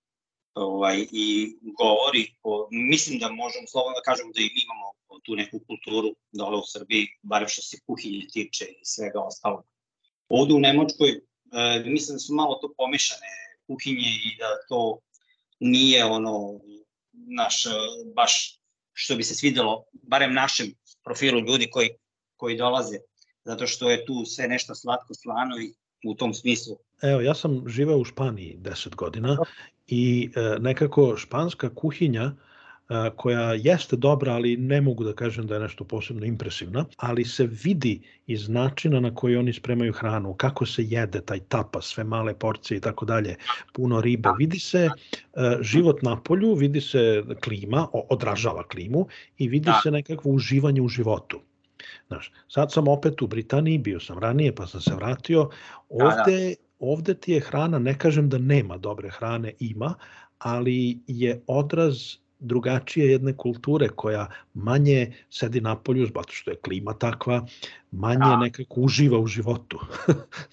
Ovaj, 0.55 1.07
I 1.13 1.57
govori, 1.81 2.35
o, 2.43 2.69
mislim 2.71 3.19
da 3.19 3.29
možemo 3.29 3.67
slobodno 3.67 3.95
da 3.99 4.09
kažemo 4.11 4.33
da 4.33 4.41
i 4.41 4.53
mi 4.55 4.61
imamo 4.65 4.87
tu 5.25 5.37
neku 5.37 5.61
kulturu 5.67 6.09
dole 6.33 6.57
u 6.57 6.67
Srbiji, 6.67 7.07
barem 7.23 7.49
što 7.49 7.63
se 7.63 7.81
kuhinje 7.87 8.27
tiče 8.33 8.65
i 8.65 8.85
svega 8.85 9.21
ostalog. 9.21 9.65
Ovde 10.29 10.55
u 10.55 10.61
Nemačkoj 10.61 11.11
e, 11.11 11.21
mislim 11.87 12.15
da 12.15 12.19
su 12.19 12.35
malo 12.35 12.55
to 12.55 12.75
pomešane 12.77 13.31
kuhinje 13.67 14.11
i 14.29 14.37
da 14.39 14.49
to 14.69 14.99
nije 15.59 16.05
ono 16.05 16.61
naš, 17.13 17.65
baš 18.15 18.61
što 18.93 19.17
bi 19.17 19.23
se 19.23 19.35
svidelo, 19.35 19.85
barem 19.93 20.35
našem 20.35 20.75
profilu 21.05 21.41
ljudi 21.41 21.71
koji, 21.71 21.91
koji 22.41 22.57
dolaze, 22.57 22.99
zato 23.45 23.67
što 23.67 23.91
je 23.91 24.05
tu 24.07 24.25
sve 24.25 24.49
nešto 24.49 24.75
slatko, 24.75 25.15
slano 25.15 25.59
i 25.61 25.73
u 26.05 26.15
tom 26.15 26.35
smislu. 26.35 26.77
Evo, 27.03 27.21
ja 27.21 27.35
sam 27.35 27.69
živeo 27.69 27.99
u 27.99 28.05
Španiji 28.05 28.57
10 28.61 28.95
godina 28.95 29.37
i 29.87 30.31
e, 30.35 30.59
nekako 30.61 31.17
španska 31.17 31.75
kuhinja 31.75 32.33
koja 33.17 33.53
jeste 33.55 33.97
dobra, 33.97 34.33
ali 34.33 34.57
ne 34.57 34.81
mogu 34.81 35.05
da 35.05 35.13
kažem 35.13 35.47
da 35.47 35.55
je 35.55 35.61
nešto 35.61 35.85
posebno 35.85 36.27
impresivna, 36.27 36.85
ali 36.97 37.25
se 37.25 37.47
vidi 37.47 38.01
iz 38.27 38.49
načina 38.49 39.01
na 39.01 39.15
koji 39.15 39.37
oni 39.37 39.53
spremaju 39.53 39.93
hranu, 39.93 40.35
kako 40.35 40.67
se 40.67 40.85
jede 40.85 41.21
taj 41.21 41.41
tapas, 41.41 41.85
sve 41.85 42.05
male 42.05 42.35
porcije 42.35 42.79
i 42.79 42.81
tako 42.81 43.07
dalje, 43.07 43.37
puno 43.73 44.01
ribe. 44.01 44.29
Vidi 44.39 44.59
se 44.59 44.89
život 45.61 46.03
na 46.03 46.17
polju, 46.21 46.55
vidi 46.55 46.81
se 46.81 47.23
klima, 47.45 47.87
odražava 47.93 48.67
klimu 48.69 49.07
i 49.39 49.49
vidi 49.49 49.67
da. 49.67 49.81
se 49.83 49.91
nekakvo 49.91 50.33
uživanje 50.33 50.83
u 50.83 50.89
životu. 50.89 51.41
Znaš, 52.09 52.33
sad 52.49 52.73
sam 52.73 52.89
opet 52.89 53.23
u 53.23 53.27
Britaniji, 53.27 53.79
bio 53.79 54.01
sam 54.01 54.19
ranije 54.19 54.55
pa 54.55 54.67
sam 54.67 54.81
se 54.81 54.95
vratio. 54.95 55.51
Ovde, 55.89 56.15
da, 56.17 56.49
da. 56.49 56.55
ovde 56.79 57.15
ti 57.15 57.33
je 57.33 57.41
hrana, 57.41 57.79
ne 57.79 57.99
kažem 57.99 58.29
da 58.29 58.39
nema 58.39 58.79
dobre 58.79 59.11
hrane, 59.11 59.53
ima, 59.59 59.95
ali 60.39 60.99
je 61.07 61.41
odraz 61.47 61.97
drugačije 62.41 63.11
jedne 63.11 63.37
kulture 63.37 63.89
koja 63.89 64.27
manje 64.55 65.13
sedi 65.31 65.61
na 65.61 65.77
polju 65.77 66.07
zato 66.07 66.33
što 66.33 66.51
je 66.51 66.57
klima 66.57 66.95
takva, 66.95 67.47
manje 67.91 68.19
da. 68.19 68.37
nekako 68.37 68.81
uživa 68.81 69.19
u 69.19 69.27
životu. 69.27 69.81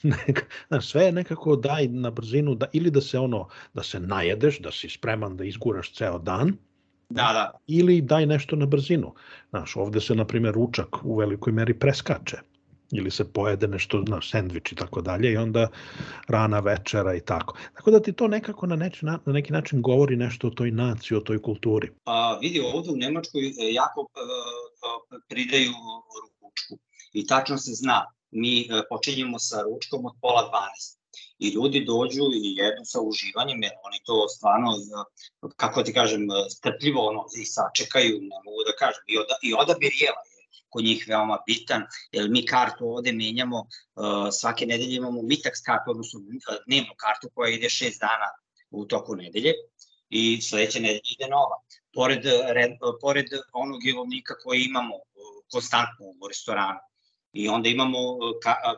sve 0.82 1.04
je 1.04 1.12
nekako 1.12 1.56
daj 1.56 1.88
na 1.88 2.12
brzinu 2.12 2.56
da 2.56 2.66
ili 2.74 2.92
da 2.92 3.02
se 3.02 3.20
ono 3.20 3.48
da 3.74 3.84
se 3.84 4.00
najedeš, 4.00 4.60
da 4.60 4.72
si 4.72 4.90
spreman 4.90 5.38
da 5.38 5.44
izguraš 5.44 5.94
ceo 5.94 6.20
dan, 6.20 6.54
Da, 7.10 7.30
da. 7.34 7.52
Ili 7.68 8.02
daj 8.02 8.26
nešto 8.26 8.56
na 8.56 8.66
brzinu. 8.66 9.14
Znaš, 9.50 9.76
ovde 9.76 10.02
se, 10.02 10.16
na 10.16 10.26
primjer, 10.26 10.54
ručak 10.54 10.88
u 11.04 11.16
velikoj 11.16 11.54
meri 11.54 11.80
preskače 11.80 12.38
ili 12.92 13.12
se 13.12 13.34
pojede 13.34 13.68
nešto 13.68 14.04
na 14.08 14.22
sendvič 14.22 14.72
i 14.72 14.76
tako 14.76 15.02
dalje 15.02 15.32
i 15.32 15.38
onda 15.38 15.68
rana 16.28 16.60
večera 16.60 17.16
i 17.16 17.20
tako. 17.20 17.58
Tako 17.74 17.92
da 17.92 18.00
ti 18.00 18.14
to 18.14 18.28
nekako 18.28 18.68
na, 18.68 18.76
neči, 18.76 19.06
na 19.06 19.20
neki 19.26 19.54
način 19.54 19.82
govori 19.82 20.16
nešto 20.16 20.48
o 20.48 20.52
toj 20.52 20.72
naciji, 20.72 21.18
o 21.18 21.22
toj 21.22 21.42
kulturi. 21.42 21.92
Pa 22.04 22.40
vidi, 22.42 22.60
ovde 22.74 22.92
u 22.92 22.96
Nemačkoj 22.96 23.48
e, 23.48 23.74
jako 23.74 24.02
uh, 24.02 25.20
pridaju 25.30 25.72
ručku 26.42 26.84
i 27.14 27.28
tačno 27.28 27.58
se 27.58 27.72
zna, 27.74 28.06
mi 28.32 28.68
počinjemo 28.90 29.40
sa 29.40 29.62
ručkom 29.62 30.06
od 30.06 30.14
pola 30.22 30.52
12 30.82 30.98
i 31.40 31.50
ljudi 31.50 31.86
dođu 31.86 32.24
i 32.34 32.56
jedu 32.60 32.84
sa 32.84 33.00
uživanjem, 33.02 33.64
jer 33.64 33.74
oni 33.88 34.00
to 34.06 34.28
stvarno, 34.28 34.72
kako 35.56 35.84
ti 35.84 35.94
kažem, 35.94 36.28
strpljivo 36.50 37.08
ono, 37.08 37.26
i 37.42 37.46
sačekaju, 37.46 38.14
ne 38.22 38.38
mogu 38.46 38.62
da 38.70 38.74
kažem, 38.80 39.04
i, 39.08 39.18
oda, 39.18 39.36
i 39.44 39.54
odabir 39.54 39.92
jela 40.02 40.22
je 40.32 40.38
kod 40.70 40.84
njih 40.84 41.06
veoma 41.08 41.38
bitan, 41.48 41.84
jer 42.12 42.30
mi 42.30 42.46
kartu 42.46 42.90
ovde 42.96 43.12
menjamo, 43.12 43.60
uh, 43.60 44.28
svake 44.32 44.66
nedelje 44.66 44.96
imamo 44.96 45.22
mitaks 45.22 45.62
kartu, 45.62 45.92
odnosno 45.92 46.20
dnevnu 46.68 46.94
kartu 46.98 47.30
koja 47.34 47.52
ide 47.52 47.70
šest 47.70 48.00
dana 48.00 48.30
u 48.72 48.86
toku 48.86 49.16
nedelje 49.16 49.54
i 50.10 50.42
sledeće 50.42 50.80
nedelje 50.80 51.16
ide 51.16 51.28
nova. 51.30 51.58
Pored, 51.94 52.26
red, 52.58 52.72
pored 53.02 53.26
onog 53.54 53.86
jelovnika 53.86 54.34
koji 54.44 54.62
imamo 54.64 54.96
konstantno 55.52 56.06
u 56.22 56.28
restoranu. 56.28 56.80
I 57.38 57.48
onda 57.48 57.70
imamo 57.70 58.00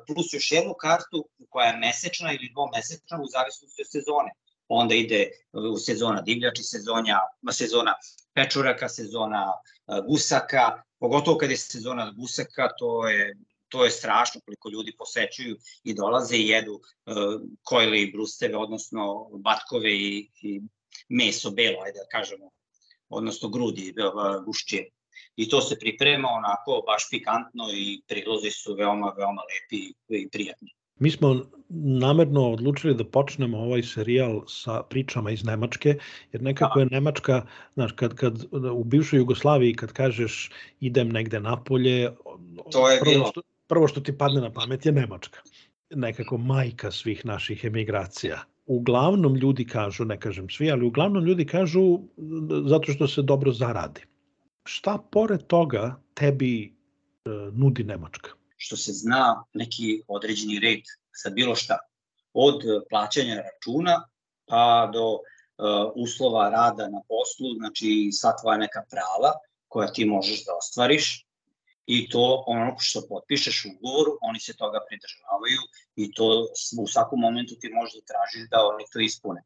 plus 0.07 0.33
još 0.33 0.51
jednu 0.51 0.73
kartu 0.73 1.29
koja 1.49 1.67
je 1.67 1.77
mesečna 1.77 2.33
ili 2.33 2.51
dvomesečna 2.53 3.21
u 3.21 3.27
zavisnosti 3.35 3.81
od 3.81 3.91
sezone. 3.91 4.31
Onda 4.67 4.95
ide 4.95 5.29
u 5.73 5.77
sezona 5.77 6.21
divljači, 6.21 6.63
sezonja, 6.63 7.19
sezona 7.51 7.93
pečuraka, 8.33 8.89
sezona 8.89 9.53
gusaka, 10.07 10.81
pogotovo 10.99 11.37
kad 11.37 11.51
je 11.51 11.57
sezona 11.57 12.11
gusaka, 12.11 12.69
to 12.79 13.07
je 13.07 13.37
to 13.69 13.83
je 13.85 13.91
strašno 13.91 14.41
koliko 14.45 14.69
ljudi 14.69 14.95
posećuju 14.97 15.57
i 15.83 15.93
dolaze 15.93 16.37
i 16.37 16.47
jedu 16.47 16.81
kojle 17.63 18.01
i 18.01 18.11
brusteve, 18.11 18.57
odnosno 18.57 19.29
batkove 19.33 19.93
i, 19.93 20.29
i 20.41 20.61
meso 21.09 21.51
belo, 21.51 21.83
ajde 21.83 21.99
da 21.99 22.07
kažemo, 22.17 22.49
odnosno 23.09 23.49
grudi, 23.49 23.93
gušće. 24.45 24.83
I 25.35 25.49
to 25.49 25.61
se 25.61 25.79
priprema 25.79 26.27
onako 26.27 26.83
baš 26.87 27.09
pikantno 27.09 27.63
i 27.73 28.01
prilozi 28.07 28.51
su 28.51 28.73
veoma, 28.73 29.13
veoma 29.17 29.41
lepi 29.51 29.93
i 30.09 30.29
prijatni. 30.29 30.69
Mi 30.99 31.11
smo 31.11 31.41
namerno 31.69 32.51
odlučili 32.51 32.93
da 32.95 33.03
počnemo 33.03 33.57
ovaj 33.57 33.83
serijal 33.83 34.41
sa 34.47 34.83
pričama 34.83 35.31
iz 35.31 35.45
Nemačke, 35.45 35.95
jer 36.31 36.41
nekako 36.41 36.79
je 36.79 36.85
Nemačka, 36.85 37.45
znaš, 37.73 37.91
kad, 37.91 38.15
kad 38.15 38.45
u 38.73 38.83
bivšoj 38.83 39.17
Jugoslaviji 39.17 39.75
kad 39.75 39.93
kažeš 39.93 40.51
idem 40.79 41.09
negde 41.09 41.39
napolje, 41.39 42.11
to 42.71 42.89
je 42.89 42.99
prvo, 42.99 43.13
bilo. 43.13 43.27
što, 43.31 43.41
prvo 43.67 43.87
što 43.87 44.01
ti 44.01 44.17
padne 44.17 44.41
na 44.41 44.51
pamet 44.53 44.85
je 44.85 44.91
Nemačka. 44.91 45.39
Nekako 45.89 46.37
majka 46.37 46.91
svih 46.91 47.25
naših 47.25 47.65
emigracija. 47.65 48.43
Uglavnom 48.65 49.35
ljudi 49.35 49.65
kažu, 49.65 50.05
ne 50.05 50.19
kažem 50.19 50.49
svi, 50.49 50.71
ali 50.71 50.85
uglavnom 50.85 51.25
ljudi 51.25 51.45
kažu 51.45 51.99
zato 52.65 52.91
što 52.91 53.07
se 53.07 53.21
dobro 53.21 53.51
zaradi. 53.51 54.01
Šta 54.69 54.97
pored 55.11 55.47
toga 55.47 55.95
tebi 56.13 56.53
e, 56.65 56.69
nudi 57.53 57.83
Nemačka? 57.83 58.39
što 58.59 58.77
se 58.77 58.91
zna 58.93 59.43
neki 59.53 60.01
određeni 60.07 60.59
red 60.59 60.83
za 61.23 61.29
bilo 61.29 61.55
šta. 61.55 61.77
Od 62.33 62.61
plaćanja 62.89 63.35
računa 63.35 64.09
pa 64.45 64.89
do 64.93 65.07
uh, 65.13 65.19
uslova 65.95 66.49
rada 66.49 66.87
na 66.89 67.01
poslu, 67.07 67.55
znači 67.57 68.09
sva 68.19 68.31
tvoja 68.41 68.57
neka 68.57 68.81
prava 68.91 69.31
koja 69.67 69.87
ti 69.91 70.05
možeš 70.05 70.45
da 70.45 70.51
ostvariš 70.57 71.25
i 71.85 72.09
to 72.09 72.43
ono 72.47 72.75
što 72.79 73.07
potpišeš 73.09 73.65
u 73.65 73.69
ugovoru, 73.75 74.11
oni 74.21 74.39
se 74.39 74.53
toga 74.57 74.79
pridržavaju 74.87 75.61
i 75.95 76.11
to 76.11 76.47
u 76.83 76.87
svakom 76.87 77.19
momentu 77.19 77.55
ti 77.59 77.69
možeš 77.69 77.93
da 77.93 78.09
tražiš 78.11 78.49
da 78.49 78.57
oni 78.73 78.83
to 78.93 78.99
ispune. 78.99 79.41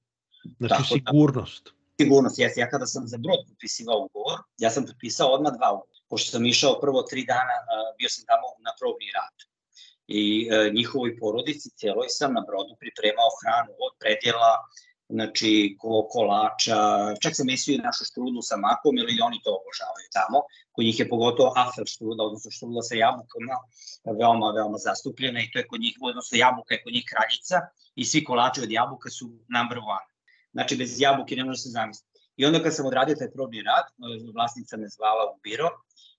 Znači 0.60 0.70
Tako 0.70 0.84
sigurnost. 0.84 1.64
Da, 1.66 1.83
sigurnost, 2.02 2.40
jes. 2.40 2.58
Ja 2.58 2.70
kada 2.70 2.86
sam 2.86 3.08
za 3.08 3.18
brod 3.18 3.40
potpisivao 3.50 4.06
ugovor, 4.06 4.40
ja 4.58 4.70
sam 4.70 4.86
potpisao 4.86 5.34
odmah 5.34 5.54
dva 5.58 5.72
ugovora 5.72 5.94
pošto 6.14 6.32
sam 6.32 6.46
išao 6.46 6.80
prvo 6.84 7.02
tri 7.10 7.22
dana, 7.34 7.56
bio 7.98 8.10
sam 8.16 8.24
tamo 8.32 8.48
na 8.66 8.72
probni 8.80 9.10
rad. 9.18 9.38
I 10.20 10.24
e, 10.46 10.72
njihovoj 10.78 11.12
porodici 11.20 11.70
cijeloj 11.80 12.10
sam 12.18 12.34
na 12.38 12.44
brodu 12.48 12.74
pripremao 12.82 13.32
hranu 13.40 13.72
od 13.86 13.94
predjela, 14.02 14.52
znači 15.16 15.52
ko, 15.82 15.92
kolača, 16.14 16.80
čak 17.24 17.34
sam 17.36 17.48
mesio 17.52 17.74
i 17.76 17.86
našu 17.88 18.04
štrudlu 18.10 18.42
sa 18.50 18.56
makom, 18.66 18.96
ili 19.02 19.26
oni 19.28 19.40
to 19.46 19.52
obožavaju 19.60 20.08
tamo. 20.18 20.38
Kod 20.74 20.84
njih 20.88 21.00
je 21.00 21.12
pogotovo 21.14 21.50
afel 21.66 21.86
štrudla, 21.94 22.22
odnosno 22.28 22.50
štrudla 22.58 22.82
sa 22.90 22.96
jabukama, 23.04 23.56
veoma, 24.20 24.48
veoma 24.58 24.78
zastupljena 24.88 25.40
i 25.42 25.50
to 25.52 25.58
je 25.60 25.70
kod 25.72 25.80
njih, 25.86 25.96
odnosno 26.10 26.34
jabuka 26.44 26.72
je 26.74 26.84
kod 26.84 26.94
njih 26.94 27.06
kraljica 27.12 27.58
i 28.02 28.04
svi 28.10 28.20
kolači 28.30 28.60
od 28.66 28.72
jabuka 28.80 29.10
su 29.18 29.26
number 29.56 29.80
one. 29.98 30.08
Znači, 30.54 30.76
bez 30.76 31.02
jabuke 31.02 31.36
ne 31.36 31.46
može 31.46 31.60
se 31.60 31.70
zamisliti. 31.70 32.20
I 32.36 32.46
onda 32.46 32.64
kad 32.64 32.76
sam 32.76 32.86
odradio 32.86 33.16
taj 33.16 33.32
probni 33.32 33.62
rad, 33.62 33.86
vlasnica 34.34 34.78
me 34.78 34.88
zvala 34.88 35.32
u 35.36 35.40
biro 35.44 35.70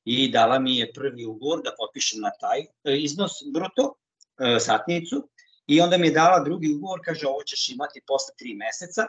i 0.05 0.31
dala 0.31 0.59
mi 0.59 0.77
je 0.77 0.93
prvi 0.93 1.25
ugovor 1.25 1.63
da 1.65 1.75
potpišem 1.79 2.21
na 2.21 2.31
taj 2.41 2.61
e, 2.61 2.97
iznos 2.99 3.33
bruto, 3.53 3.95
e, 4.39 4.61
satnicu, 4.61 5.29
i 5.67 5.81
onda 5.81 5.99
mi 5.99 6.07
je 6.07 6.13
dala 6.13 6.45
drugi 6.45 6.73
ugovor, 6.75 7.01
kaže 7.05 7.27
ovo 7.27 7.43
ćeš 7.43 7.69
imati 7.69 8.01
posle 8.07 8.35
tri 8.39 8.55
meseca, 8.55 9.07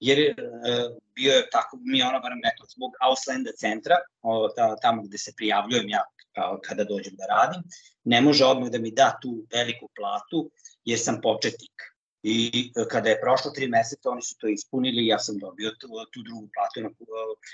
jer 0.00 0.18
e, 0.18 0.34
bio 1.14 1.32
je 1.32 1.50
tako, 1.50 1.78
mi 1.80 1.98
je 1.98 2.06
ona 2.06 2.18
barem 2.18 2.40
rekla, 2.44 2.66
zbog 2.68 2.92
Auslanda 3.00 3.52
centra, 3.52 3.96
tamo 4.82 5.02
gde 5.02 5.18
se 5.18 5.32
prijavljujem 5.36 5.88
ja 5.88 6.02
kada 6.62 6.84
dođem 6.84 7.14
da 7.16 7.26
radim, 7.26 7.62
ne 8.04 8.20
može 8.20 8.44
odmah 8.44 8.70
da 8.70 8.78
mi 8.78 8.90
da 8.90 9.18
tu 9.22 9.46
veliku 9.52 9.88
platu, 9.96 10.50
jer 10.84 10.98
sam 10.98 11.20
početnik. 11.22 11.97
I 12.22 12.72
e, 12.76 12.84
kada 12.90 13.08
je 13.08 13.20
prošlo 13.20 13.50
tri 13.50 13.68
meseca, 13.68 14.10
oni 14.10 14.22
su 14.22 14.36
to 14.38 14.48
ispunili 14.48 15.02
i 15.02 15.06
ja 15.06 15.18
sam 15.18 15.38
dobio 15.38 15.70
tu, 15.80 15.88
tu 16.12 16.22
drugu 16.22 16.48
platu 16.54 16.80
na 16.80 16.90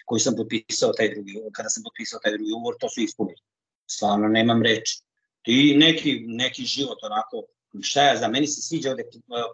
koju 0.06 0.18
sam 0.18 0.36
potpisao 0.36 0.92
taj 0.92 1.14
drugi, 1.14 1.34
kada 1.52 1.68
sam 1.68 1.82
potpisao 1.82 2.20
taj 2.22 2.32
drugi 2.32 2.52
ugovor, 2.52 2.76
to 2.80 2.88
su 2.88 3.00
ispunili. 3.00 3.40
Stvarno 3.86 4.28
nemam 4.28 4.62
reči. 4.62 5.02
I 5.46 5.76
neki, 5.76 6.24
neki 6.26 6.62
život 6.62 6.98
onako, 7.02 7.42
šta 7.82 8.02
ja, 8.02 8.16
za 8.16 8.28
meni 8.28 8.46
se 8.46 8.62
sviđa 8.62 8.90
ovde, 8.90 9.04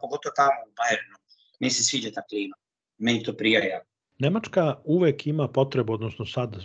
pogotovo 0.01 0.33
tamo 0.37 0.61
u 0.69 0.73
Bajernu, 0.77 1.21
Meni 1.61 1.71
se 1.71 1.85
sviđa 1.85 2.11
ta 2.11 2.23
klima. 2.23 2.57
Meni 2.99 3.23
to 3.23 3.33
prija 3.33 3.65
jako. 3.65 3.87
Nemačka 4.19 4.75
uvek 4.85 5.27
ima 5.27 5.49
potrebu, 5.49 5.93
odnosno 5.93 6.27
sad 6.27 6.57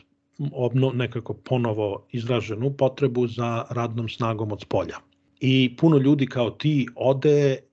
obno, 0.51 0.91
nekako 0.91 1.33
ponovo 1.33 2.07
izraženu 2.11 2.77
potrebu 2.77 3.27
za 3.27 3.65
radnom 3.69 4.09
snagom 4.09 4.51
od 4.51 4.61
spolja. 4.61 4.97
I 5.39 5.75
puno 5.77 5.97
ljudi 5.97 6.25
kao 6.25 6.49
ti 6.49 6.87
ode 6.95 7.51
e, 7.51 7.64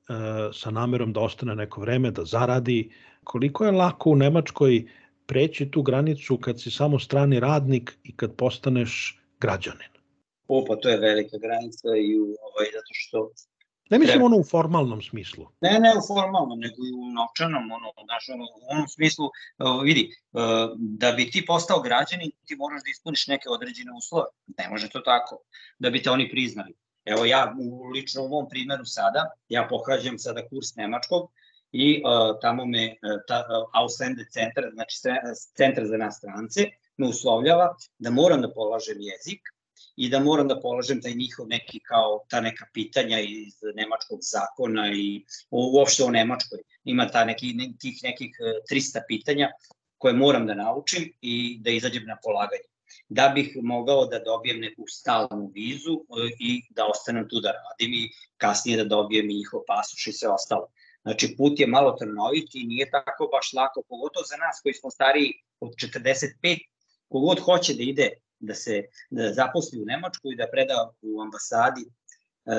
sa 0.52 0.70
namerom 0.70 1.12
da 1.12 1.20
ostane 1.20 1.54
neko 1.54 1.80
vreme, 1.80 2.10
da 2.10 2.24
zaradi. 2.24 2.92
Koliko 3.24 3.64
je 3.64 3.72
lako 3.72 4.10
u 4.10 4.16
Nemačkoj 4.16 4.88
preći 5.26 5.70
tu 5.70 5.82
granicu 5.82 6.36
kad 6.36 6.60
si 6.60 6.70
samo 6.70 6.98
strani 6.98 7.40
radnik 7.40 7.98
i 8.02 8.16
kad 8.16 8.36
postaneš 8.36 9.20
građanin? 9.40 9.92
O, 10.48 10.64
pa 10.68 10.76
to 10.76 10.88
je 10.88 10.96
velika 10.96 11.38
granica 11.38 11.88
i 11.88 12.18
u, 12.18 12.22
ovaj, 12.22 12.66
zato 12.72 12.92
što 12.92 13.30
Ne 13.92 13.98
mislim 13.98 14.22
ono 14.22 14.36
u 14.36 14.44
formalnom 14.44 15.02
smislu. 15.02 15.46
Ne, 15.60 15.70
ne 15.80 15.90
u 15.98 16.02
formalnom, 16.08 16.58
nego 16.60 16.78
i 16.88 16.92
u 17.00 17.04
novčanom, 17.16 17.64
ono, 17.76 17.88
znaš, 18.04 18.28
ono, 18.34 18.44
u 18.44 18.60
onom 18.72 18.88
smislu, 18.88 19.26
uh, 19.26 19.82
vidi, 19.84 20.04
uh, 20.32 20.42
da 20.76 21.12
bi 21.12 21.30
ti 21.30 21.44
postao 21.46 21.82
građanin, 21.82 22.30
ti 22.46 22.56
moraš 22.56 22.80
da 22.84 22.90
ispuniš 22.90 23.26
neke 23.26 23.48
određene 23.48 23.92
uslove. 23.98 24.26
Ne 24.58 24.68
može 24.70 24.88
to 24.88 25.00
tako, 25.00 25.42
da 25.78 25.90
bi 25.90 26.02
te 26.02 26.10
oni 26.10 26.30
priznali. 26.30 26.72
Evo 27.04 27.24
ja, 27.24 27.54
u, 27.60 27.84
lično 27.88 28.24
u 28.24 28.28
mom 28.28 28.48
primjeru 28.48 28.84
sada, 28.84 29.30
ja 29.48 29.66
pohađam 29.70 30.18
sada 30.18 30.48
kurs 30.48 30.74
nemačkog 30.76 31.30
i 31.72 32.02
uh, 32.04 32.38
tamo 32.40 32.66
me 32.66 32.86
uh, 32.86 33.20
ta, 33.28 33.38
uh, 33.38 33.70
Auslende 33.72 34.26
centar, 34.32 34.64
znači 34.74 34.96
centar 35.56 35.86
za 35.86 35.96
nas 35.96 36.16
strance, 36.16 36.60
me 36.96 37.06
uslovljava 37.06 37.74
da 37.98 38.10
moram 38.10 38.42
da 38.42 38.52
polažem 38.54 38.96
jezik, 39.00 39.40
i 39.96 40.08
da 40.08 40.20
moram 40.20 40.48
da 40.48 40.60
polažem 40.60 41.00
taj 41.02 41.14
njihov 41.14 41.48
neki 41.48 41.80
kao 41.80 42.24
ta 42.28 42.40
neka 42.40 42.66
pitanja 42.72 43.20
iz 43.20 43.54
nemačkog 43.74 44.18
zakona 44.22 44.92
i 44.94 45.24
uopšte 45.50 46.04
o 46.04 46.10
Nemačkoj. 46.10 46.58
Ima 46.84 47.08
ta 47.08 47.24
neki, 47.24 47.54
tih 47.80 48.00
nekih 48.02 48.30
300 48.70 48.98
e, 48.98 49.02
pitanja 49.08 49.50
koje 49.98 50.14
moram 50.14 50.46
da 50.46 50.54
naučim 50.54 51.12
i 51.20 51.58
da 51.60 51.70
izađem 51.70 52.06
na 52.06 52.16
polaganje 52.22 52.71
da 53.12 53.28
bih 53.34 53.56
mogao 53.62 54.06
da 54.06 54.18
dobijem 54.18 54.60
neku 54.60 54.84
stalnu 54.88 55.50
vizu 55.54 55.94
e, 55.94 56.30
i 56.38 56.62
da 56.70 56.86
ostanem 56.86 57.28
tu 57.28 57.40
da 57.40 57.52
radim 57.52 57.94
i 57.94 58.10
kasnije 58.36 58.76
da 58.76 58.84
dobijem 58.84 59.30
i 59.30 59.34
njihov 59.34 59.60
pasoš 59.66 60.06
i 60.06 60.12
sve 60.12 60.28
ostalo. 60.28 60.66
Znači, 61.02 61.34
put 61.36 61.60
je 61.60 61.66
malo 61.66 61.92
trnovit 61.92 62.54
i 62.54 62.66
nije 62.66 62.90
tako 62.90 63.28
baš 63.32 63.52
lako, 63.52 63.82
pogotovo 63.88 64.24
za 64.24 64.36
nas 64.36 64.60
koji 64.62 64.74
smo 64.74 64.90
stariji 64.90 65.32
od 65.60 65.70
45, 65.70 66.58
kogod 67.08 67.40
hoće 67.40 67.74
da 67.74 67.82
ide 67.82 68.08
da 68.38 68.54
se 68.54 68.82
da 69.10 69.32
zaposli 69.32 69.82
u 69.82 69.84
Nemačku 69.84 70.32
i 70.32 70.36
da 70.36 70.46
preda 70.52 70.90
u 71.02 71.22
ambasadi 71.22 71.82
e, 71.82 71.88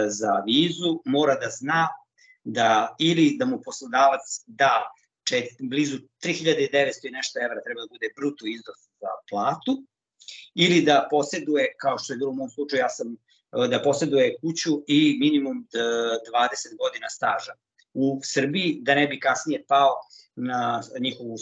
za 0.07 0.33
vizu, 0.45 1.01
mora 1.05 1.35
da 1.35 1.49
zna 1.49 1.87
da 2.43 2.95
ili 2.99 3.35
da 3.39 3.45
mu 3.45 3.61
poslodavac 3.65 4.21
da 4.47 4.71
čet, 5.23 5.45
blizu 5.59 5.97
3900 6.23 7.07
i 7.07 7.11
nešto 7.11 7.39
evra 7.45 7.61
treba 7.65 7.81
da 7.81 7.93
bude 7.95 8.07
bruto 8.17 8.45
iznos 8.45 8.79
za 9.01 9.11
platu, 9.29 9.73
ili 10.55 10.81
da 10.81 11.07
poseduje, 11.11 11.73
kao 11.77 11.97
što 11.97 12.13
je 12.13 12.17
bilo 12.17 12.31
u 12.31 12.35
mom 12.35 12.49
slučaju, 12.49 12.79
ja 12.79 12.89
sam 12.89 13.07
e, 13.13 13.67
da 13.67 13.81
poseduje 13.83 14.35
kuću 14.41 14.83
i 14.87 15.17
minimum 15.19 15.67
20 15.73 15.75
e, 15.75 16.75
godina 16.83 17.09
staža 17.09 17.53
u 17.93 18.19
Srbiji, 18.23 18.77
da 18.81 18.95
ne 18.95 19.07
bi 19.07 19.19
kasnije 19.19 19.63
pao 19.67 19.93
na 20.35 20.81
njihovu 20.99 21.37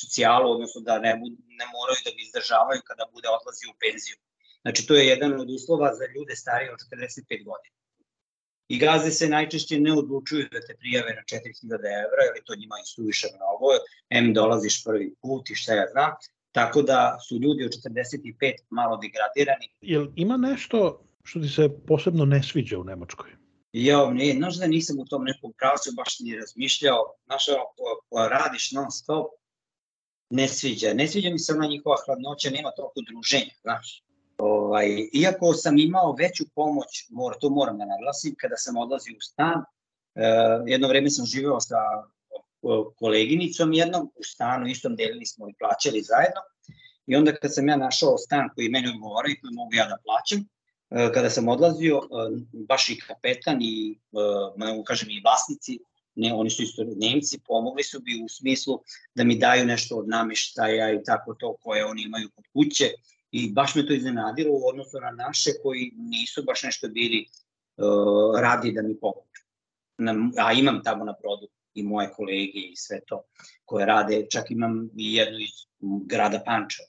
socijalu, 0.00 0.50
odnosno 0.50 0.80
da 0.80 0.98
ne, 0.98 1.12
ne 1.60 1.66
moraju 1.74 1.98
da 2.04 2.10
ga 2.10 2.20
izdržavaju 2.26 2.80
kada 2.84 3.04
bude 3.12 3.28
odlazi 3.28 3.64
u 3.70 3.78
penziju. 3.82 4.16
Znači, 4.62 4.86
to 4.86 4.94
je 4.94 5.06
jedan 5.06 5.40
od 5.40 5.50
uslova 5.50 5.94
za 5.94 6.04
ljude 6.14 6.36
starije 6.36 6.72
od 6.72 6.78
45 6.92 7.44
godina. 7.44 7.76
I 8.68 8.78
gazde 8.78 9.10
se 9.10 9.28
najčešće 9.28 9.80
ne 9.80 9.92
odlučuju 9.92 10.48
da 10.52 10.60
te 10.60 10.76
prijave 10.76 11.14
na 11.14 11.22
4000 11.22 11.74
evra, 12.04 12.22
jer 12.34 12.44
to 12.44 12.54
njima 12.54 12.76
i 12.82 12.86
suviše 12.94 13.26
mnogo, 13.36 13.66
em 14.10 14.34
dolaziš 14.34 14.84
prvi 14.84 15.14
put 15.22 15.50
i 15.50 15.54
šta 15.54 15.74
ja 15.74 15.86
znam, 15.92 16.12
tako 16.52 16.82
da 16.82 17.18
su 17.28 17.36
ljudi 17.36 17.64
od 17.64 17.70
45 17.70 18.52
malo 18.70 18.96
degradirani. 18.96 19.68
Jel 19.80 20.06
ima 20.16 20.36
nešto 20.36 21.04
što 21.22 21.40
ti 21.40 21.48
se 21.48 21.68
posebno 21.86 22.24
ne 22.24 22.42
sviđa 22.42 22.78
u 22.78 22.84
Nemačkoj? 22.84 23.30
Jo, 23.72 24.10
ne, 24.10 24.32
znaš 24.36 24.56
da 24.58 24.66
nisam 24.66 24.98
u 24.98 25.04
tom 25.04 25.24
nekom 25.24 25.52
pravcu 25.58 25.90
baš 25.96 26.20
ni 26.20 26.36
razmišljao. 26.36 27.14
Znaš, 27.26 27.44
radiš 28.30 28.72
non 28.72 28.90
stop, 28.90 29.26
ne 30.30 30.48
sviđa. 30.48 30.94
Ne 30.94 31.08
sviđa 31.08 31.30
mi 31.30 31.38
se 31.38 31.52
ona 31.52 31.66
njihova 31.66 31.96
hladnoća, 32.06 32.50
nema 32.50 32.70
toliko 32.76 33.00
druženja, 33.10 33.54
znaš. 33.62 34.04
Ovaj, 34.38 34.88
iako 35.12 35.52
sam 35.52 35.78
imao 35.78 36.16
veću 36.18 36.44
pomoć, 36.54 37.06
mora, 37.10 37.38
to 37.38 37.50
moram 37.50 37.78
da 37.78 37.84
naglasim, 37.84 38.34
kada 38.38 38.56
sam 38.56 38.76
odlazio 38.76 39.16
u 39.16 39.20
stan, 39.20 39.58
e, 40.14 40.24
jedno 40.66 40.88
vreme 40.88 41.10
sam 41.10 41.26
živeo 41.26 41.60
sa 41.60 41.76
koleginicom 42.96 43.72
jednom 43.72 44.10
u 44.14 44.22
stanu, 44.24 44.66
istom 44.66 44.96
delili 44.96 45.26
smo 45.26 45.48
i 45.48 45.54
plaćali 45.58 46.02
zajedno. 46.02 46.40
I 47.06 47.16
onda 47.16 47.34
kad 47.34 47.54
sam 47.54 47.68
ja 47.68 47.76
našao 47.76 48.18
stan 48.18 48.48
koji 48.54 48.68
meni 48.68 48.88
odgovara 48.88 49.28
i 49.28 49.40
koji 49.40 49.54
mogu 49.54 49.74
ja 49.74 49.86
da 49.86 49.96
plaćam, 50.04 50.40
e, 50.90 51.12
kada 51.14 51.30
sam 51.30 51.48
odlazio, 51.48 51.96
e, 51.96 52.06
baš 52.68 52.88
i 52.88 52.98
kapetan 53.06 53.58
i, 53.62 53.98
e, 54.12 54.66
mogu 54.66 54.84
kažem, 54.84 55.10
i 55.10 55.22
vlasnici 55.24 55.78
ne, 56.14 56.34
oni 56.34 56.50
su 56.50 56.62
isto 56.62 56.84
Nemci, 56.96 57.40
pomogli 57.46 57.82
su 57.82 58.00
bi 58.00 58.22
u 58.24 58.28
smislu 58.28 58.80
da 59.14 59.24
mi 59.24 59.38
daju 59.38 59.66
nešto 59.66 59.96
od 59.96 60.08
nameštaja 60.08 60.92
i 60.92 61.04
tako 61.04 61.34
to 61.34 61.56
koje 61.60 61.86
oni 61.86 62.02
imaju 62.02 62.30
kod 62.34 62.44
kuće 62.52 62.90
i 63.30 63.52
baš 63.52 63.74
me 63.74 63.86
to 63.86 63.92
iznenadilo 63.92 64.50
u 64.52 64.68
odnosu 64.68 65.00
na 65.00 65.10
naše 65.10 65.50
koji 65.62 65.92
nisu 65.96 66.42
baš 66.42 66.62
nešto 66.62 66.88
bili 66.88 67.26
uh, 67.76 68.40
radi 68.40 68.72
da 68.72 68.82
mi 68.82 69.00
pomogu. 69.00 69.26
a 70.38 70.52
imam 70.52 70.82
tamo 70.82 71.04
na 71.04 71.14
brodu 71.20 71.48
i 71.74 71.82
moje 71.82 72.10
kolege 72.16 72.60
i 72.70 72.76
sve 72.76 73.00
to 73.06 73.22
koje 73.64 73.86
rade, 73.86 74.26
čak 74.30 74.50
imam 74.50 74.90
i 74.96 75.14
jednu 75.14 75.38
iz 75.38 75.50
grada 76.06 76.42
Pančeva 76.46 76.88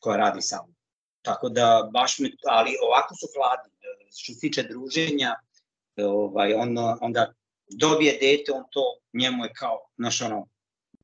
koja 0.00 0.16
radi 0.16 0.42
sa 0.42 0.56
mnom. 0.62 0.76
Tako 1.22 1.48
da 1.48 1.90
baš 1.92 2.18
me, 2.18 2.30
ali 2.44 2.76
ovako 2.86 3.14
su 3.14 3.26
hladni. 3.36 3.72
Što 4.16 4.32
se 4.32 4.40
tiče 4.40 4.62
druženja, 4.62 5.34
ovaj, 5.96 6.54
onda, 6.54 6.98
onda 7.00 7.32
dobije 7.68 8.12
dete, 8.12 8.52
on 8.52 8.64
to, 8.70 8.82
njemu 9.12 9.44
je 9.44 9.52
kao, 9.52 9.78
znaš 9.96 10.22
ono, 10.22 10.46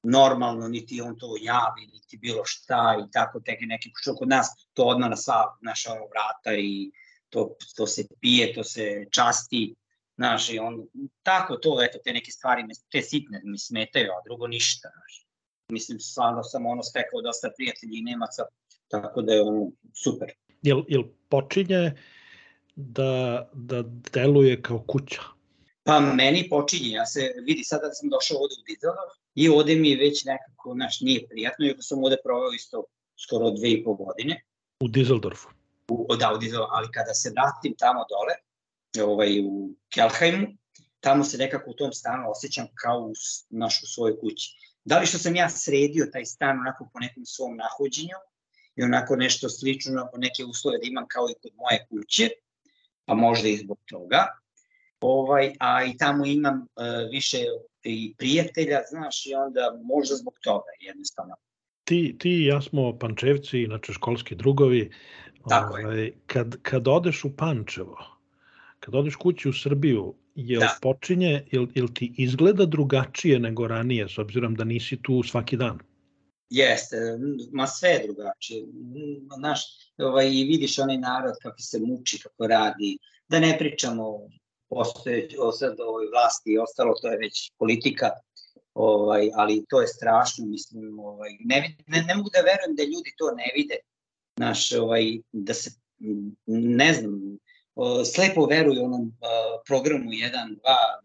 normalno, 0.02 0.68
niti 0.68 1.00
on 1.00 1.18
to 1.18 1.34
javi, 1.40 1.86
niti 1.92 2.16
bilo 2.16 2.42
šta 2.44 2.96
i 3.08 3.10
tako 3.12 3.40
teke 3.40 3.66
neki, 3.66 3.92
što 3.96 4.14
kod 4.14 4.28
nas 4.28 4.68
to 4.72 4.84
odmah 4.84 5.10
na 5.10 5.16
sva 5.16 5.58
naša 5.60 5.90
vrata 5.92 6.54
i 6.58 6.90
to, 7.28 7.56
to 7.76 7.86
se 7.86 8.06
pije, 8.20 8.54
to 8.54 8.64
se 8.64 9.06
časti, 9.10 9.74
znaš, 10.18 10.50
i 10.50 10.58
on, 10.58 10.86
tako 11.22 11.56
to, 11.56 11.78
eto, 11.82 11.98
te 12.04 12.12
neke 12.12 12.30
stvari, 12.30 12.64
te 12.90 13.02
sitne 13.02 13.40
mi 13.44 13.58
smetaju, 13.58 14.10
a 14.10 14.22
drugo 14.24 14.46
ništa, 14.46 14.88
znaš. 14.96 15.26
Mislim, 15.72 16.00
stvarno 16.00 16.42
sam 16.42 16.66
ono 16.66 16.82
stekao 16.82 17.22
dosta 17.22 17.50
prijatelji 17.56 17.98
i 17.98 18.02
Nemaca, 18.02 18.42
tako 18.88 19.22
da 19.22 19.32
je 19.32 19.42
ono 19.42 19.70
super. 19.94 20.32
Jel, 20.62 20.82
jel 20.88 21.02
počinje 21.28 21.92
da, 22.76 23.48
da 23.54 23.82
deluje 24.12 24.62
kao 24.62 24.84
kuća? 24.86 25.22
Pa 25.82 26.00
meni 26.00 26.48
počinje, 26.48 26.90
ja 26.90 27.06
se 27.06 27.34
vidi 27.42 27.64
sada 27.64 27.86
da 27.86 27.94
sam 27.94 28.08
došao 28.08 28.38
ovde 28.38 28.54
u 28.60 28.64
Dizelov 28.66 29.10
i 29.34 29.48
ovde 29.48 29.76
mi 29.76 29.96
već 29.96 30.24
nekako, 30.24 30.74
znaš, 30.74 31.00
nije 31.00 31.28
prijatno, 31.28 31.66
jer 31.66 31.76
sam 31.80 32.04
ovde 32.04 32.16
proveo 32.24 32.52
isto 32.52 32.84
skoro 33.16 33.50
dve 33.50 33.70
i 33.70 33.84
po 33.84 33.94
godine. 33.94 34.42
U 34.80 34.88
Dizeldorfu? 34.88 35.48
U, 35.88 36.16
da, 36.16 36.32
u 36.34 36.38
Dizeldorfu, 36.38 36.74
ali 36.74 36.88
kada 36.92 37.14
se 37.14 37.30
vratim 37.30 37.74
tamo 37.78 38.04
dole, 38.10 38.34
ovaj, 39.04 39.40
u 39.40 39.74
Kelheimu, 39.94 40.46
tamo 41.00 41.24
se 41.24 41.38
nekako 41.38 41.70
u 41.70 41.74
tom 41.74 41.92
stanu 41.92 42.30
osjećam 42.30 42.66
kao 42.74 43.00
u 43.00 43.12
našu 43.50 43.86
svojoj 43.86 44.18
kući. 44.20 44.56
Da 44.84 44.98
li 44.98 45.06
što 45.06 45.18
sam 45.18 45.36
ja 45.36 45.50
sredio 45.50 46.06
taj 46.12 46.24
stan 46.24 46.58
onako 46.58 46.88
po 46.92 46.98
nekom 46.98 47.24
svom 47.26 47.56
nahođenju 47.56 48.18
i 48.76 48.82
onako 48.82 49.16
nešto 49.16 49.48
slično, 49.48 50.08
neke 50.16 50.44
uslove 50.44 50.78
da 50.78 50.86
imam 50.86 51.04
kao 51.08 51.26
i 51.30 51.38
kod 51.42 51.52
moje 51.56 51.86
kuće, 51.88 52.28
pa 53.04 53.14
možda 53.14 53.48
i 53.48 53.56
zbog 53.56 53.78
toga, 53.86 54.26
ovaj, 55.00 55.52
a 55.60 55.84
i 55.84 55.96
tamo 55.96 56.26
imam 56.26 56.56
uh, 56.60 57.10
više 57.10 57.38
i 57.82 58.14
prijatelja, 58.18 58.80
znaš, 58.90 59.26
i 59.26 59.34
onda 59.34 59.80
možda 59.84 60.14
zbog 60.14 60.34
toga 60.42 60.70
jednostavno. 60.80 61.34
Ti, 61.84 62.16
ti 62.18 62.30
i 62.30 62.46
ja 62.46 62.60
smo 62.60 62.98
Pančevci, 62.98 63.62
inače 63.62 63.92
školski 63.92 64.34
drugovi. 64.34 64.90
Tako 65.48 65.74
ovaj, 65.74 65.98
je. 65.98 66.18
Kad, 66.26 66.62
kad 66.62 66.88
odeš 66.88 67.24
u 67.24 67.36
Pančevo, 67.36 68.17
kad 68.80 68.94
odeš 68.94 69.16
kući 69.16 69.48
u 69.48 69.52
Srbiju, 69.52 70.14
jel 70.34 70.60
da. 70.60 70.78
počinje, 70.82 71.44
jel, 71.52 71.66
jel 71.74 71.88
ti 71.94 72.14
izgleda 72.18 72.66
drugačije 72.66 73.38
nego 73.38 73.68
ranije, 73.68 74.08
s 74.08 74.18
obzirom 74.18 74.54
da 74.54 74.64
nisi 74.64 75.02
tu 75.02 75.22
svaki 75.22 75.56
dan? 75.56 75.78
Jeste, 76.50 76.96
ma 77.52 77.66
sve 77.66 77.88
je 77.88 78.02
drugačije. 78.06 78.66
Znaš, 79.38 79.60
ovaj, 79.98 80.28
vidiš 80.28 80.78
onaj 80.78 80.98
narod 80.98 81.34
kako 81.42 81.58
se 81.58 81.78
muči, 81.78 82.18
kako 82.22 82.46
radi, 82.46 82.98
da 83.28 83.40
ne 83.40 83.56
pričamo 83.58 84.18
postoje 84.68 85.28
sad 85.58 85.80
ovoj 85.80 86.06
vlasti 86.06 86.52
i 86.52 86.58
ostalo, 86.58 86.94
to 87.02 87.08
je 87.10 87.18
već 87.18 87.52
politika, 87.58 88.10
ovaj, 88.74 89.30
ali 89.34 89.64
to 89.68 89.80
je 89.80 89.86
strašno, 89.86 90.46
mislim, 90.46 90.98
ovaj, 90.98 91.30
ne, 91.44 91.76
ne, 91.86 92.02
ne 92.02 92.14
mogu 92.14 92.30
da 92.34 92.40
verujem 92.40 92.76
da 92.76 92.82
ljudi 92.82 93.10
to 93.16 93.30
ne 93.36 93.52
vide, 93.56 93.76
naš, 94.36 94.72
ovaj, 94.72 95.04
da 95.32 95.54
se, 95.54 95.70
ne 96.46 96.92
znam, 96.94 97.38
slepo 98.14 98.46
veruju 98.46 98.84
onom 98.84 99.12
programu 99.66 100.10
1, 100.10 100.30
2, 100.30 100.32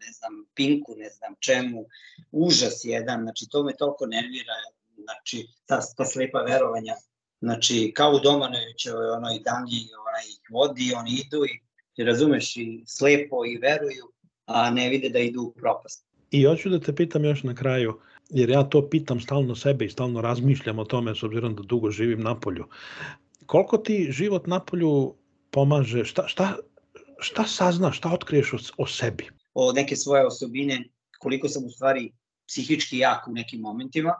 ne 0.00 0.12
znam, 0.12 0.46
Pinku, 0.54 0.94
ne 0.96 1.08
znam 1.10 1.34
čemu, 1.40 1.84
užas 2.32 2.80
jedan, 2.84 3.22
znači 3.22 3.46
to 3.50 3.62
me 3.62 3.76
toliko 3.76 4.06
nervira, 4.06 4.54
znači 4.94 5.46
ta, 5.66 5.80
ta 5.96 6.04
slepa 6.04 6.38
verovanja, 6.38 6.94
znači 7.40 7.92
kao 7.96 8.12
u 8.12 8.20
Domanovićevoj 8.20 9.08
onoj 9.08 9.40
dangi, 9.44 9.88
onaj 10.08 10.26
vodi, 10.50 10.92
oni 10.96 11.10
idu 11.10 11.44
i 11.96 12.04
razumeš 12.04 12.56
i 12.56 12.84
slepo 12.86 13.44
i 13.46 13.58
veruju, 13.58 14.04
a 14.46 14.70
ne 14.70 14.88
vide 14.88 15.08
da 15.08 15.18
idu 15.18 15.42
u 15.42 15.52
propast. 15.52 16.04
I 16.30 16.44
hoću 16.44 16.68
da 16.68 16.80
te 16.80 16.94
pitam 16.94 17.24
još 17.24 17.42
na 17.42 17.54
kraju, 17.54 18.00
jer 18.30 18.50
ja 18.50 18.62
to 18.62 18.88
pitam 18.88 19.20
stalno 19.20 19.56
sebe 19.56 19.84
i 19.84 19.90
stalno 19.90 20.20
razmišljam 20.20 20.78
o 20.78 20.84
tome 20.84 21.14
s 21.14 21.22
obzirom 21.22 21.54
da 21.54 21.62
dugo 21.62 21.90
živim 21.90 22.20
na 22.20 22.40
polju. 22.40 22.64
Koliko 23.46 23.78
ti 23.78 24.08
život 24.10 24.46
na 24.46 24.60
polju 24.60 25.14
pomaže, 25.54 26.04
šta, 26.04 26.26
šta, 26.28 26.56
šta 27.18 27.46
saznaš, 27.46 27.98
šta 27.98 28.12
otkriješ 28.12 28.52
o, 28.52 28.58
o 28.78 28.86
sebi? 28.86 29.30
O 29.54 29.72
neke 29.72 29.96
svoje 29.96 30.26
osobine, 30.26 30.84
koliko 31.18 31.48
sam 31.48 31.64
u 31.64 31.70
stvari 31.70 32.12
psihički 32.48 32.98
jak 32.98 33.28
u 33.28 33.32
nekim 33.32 33.60
momentima, 33.60 34.14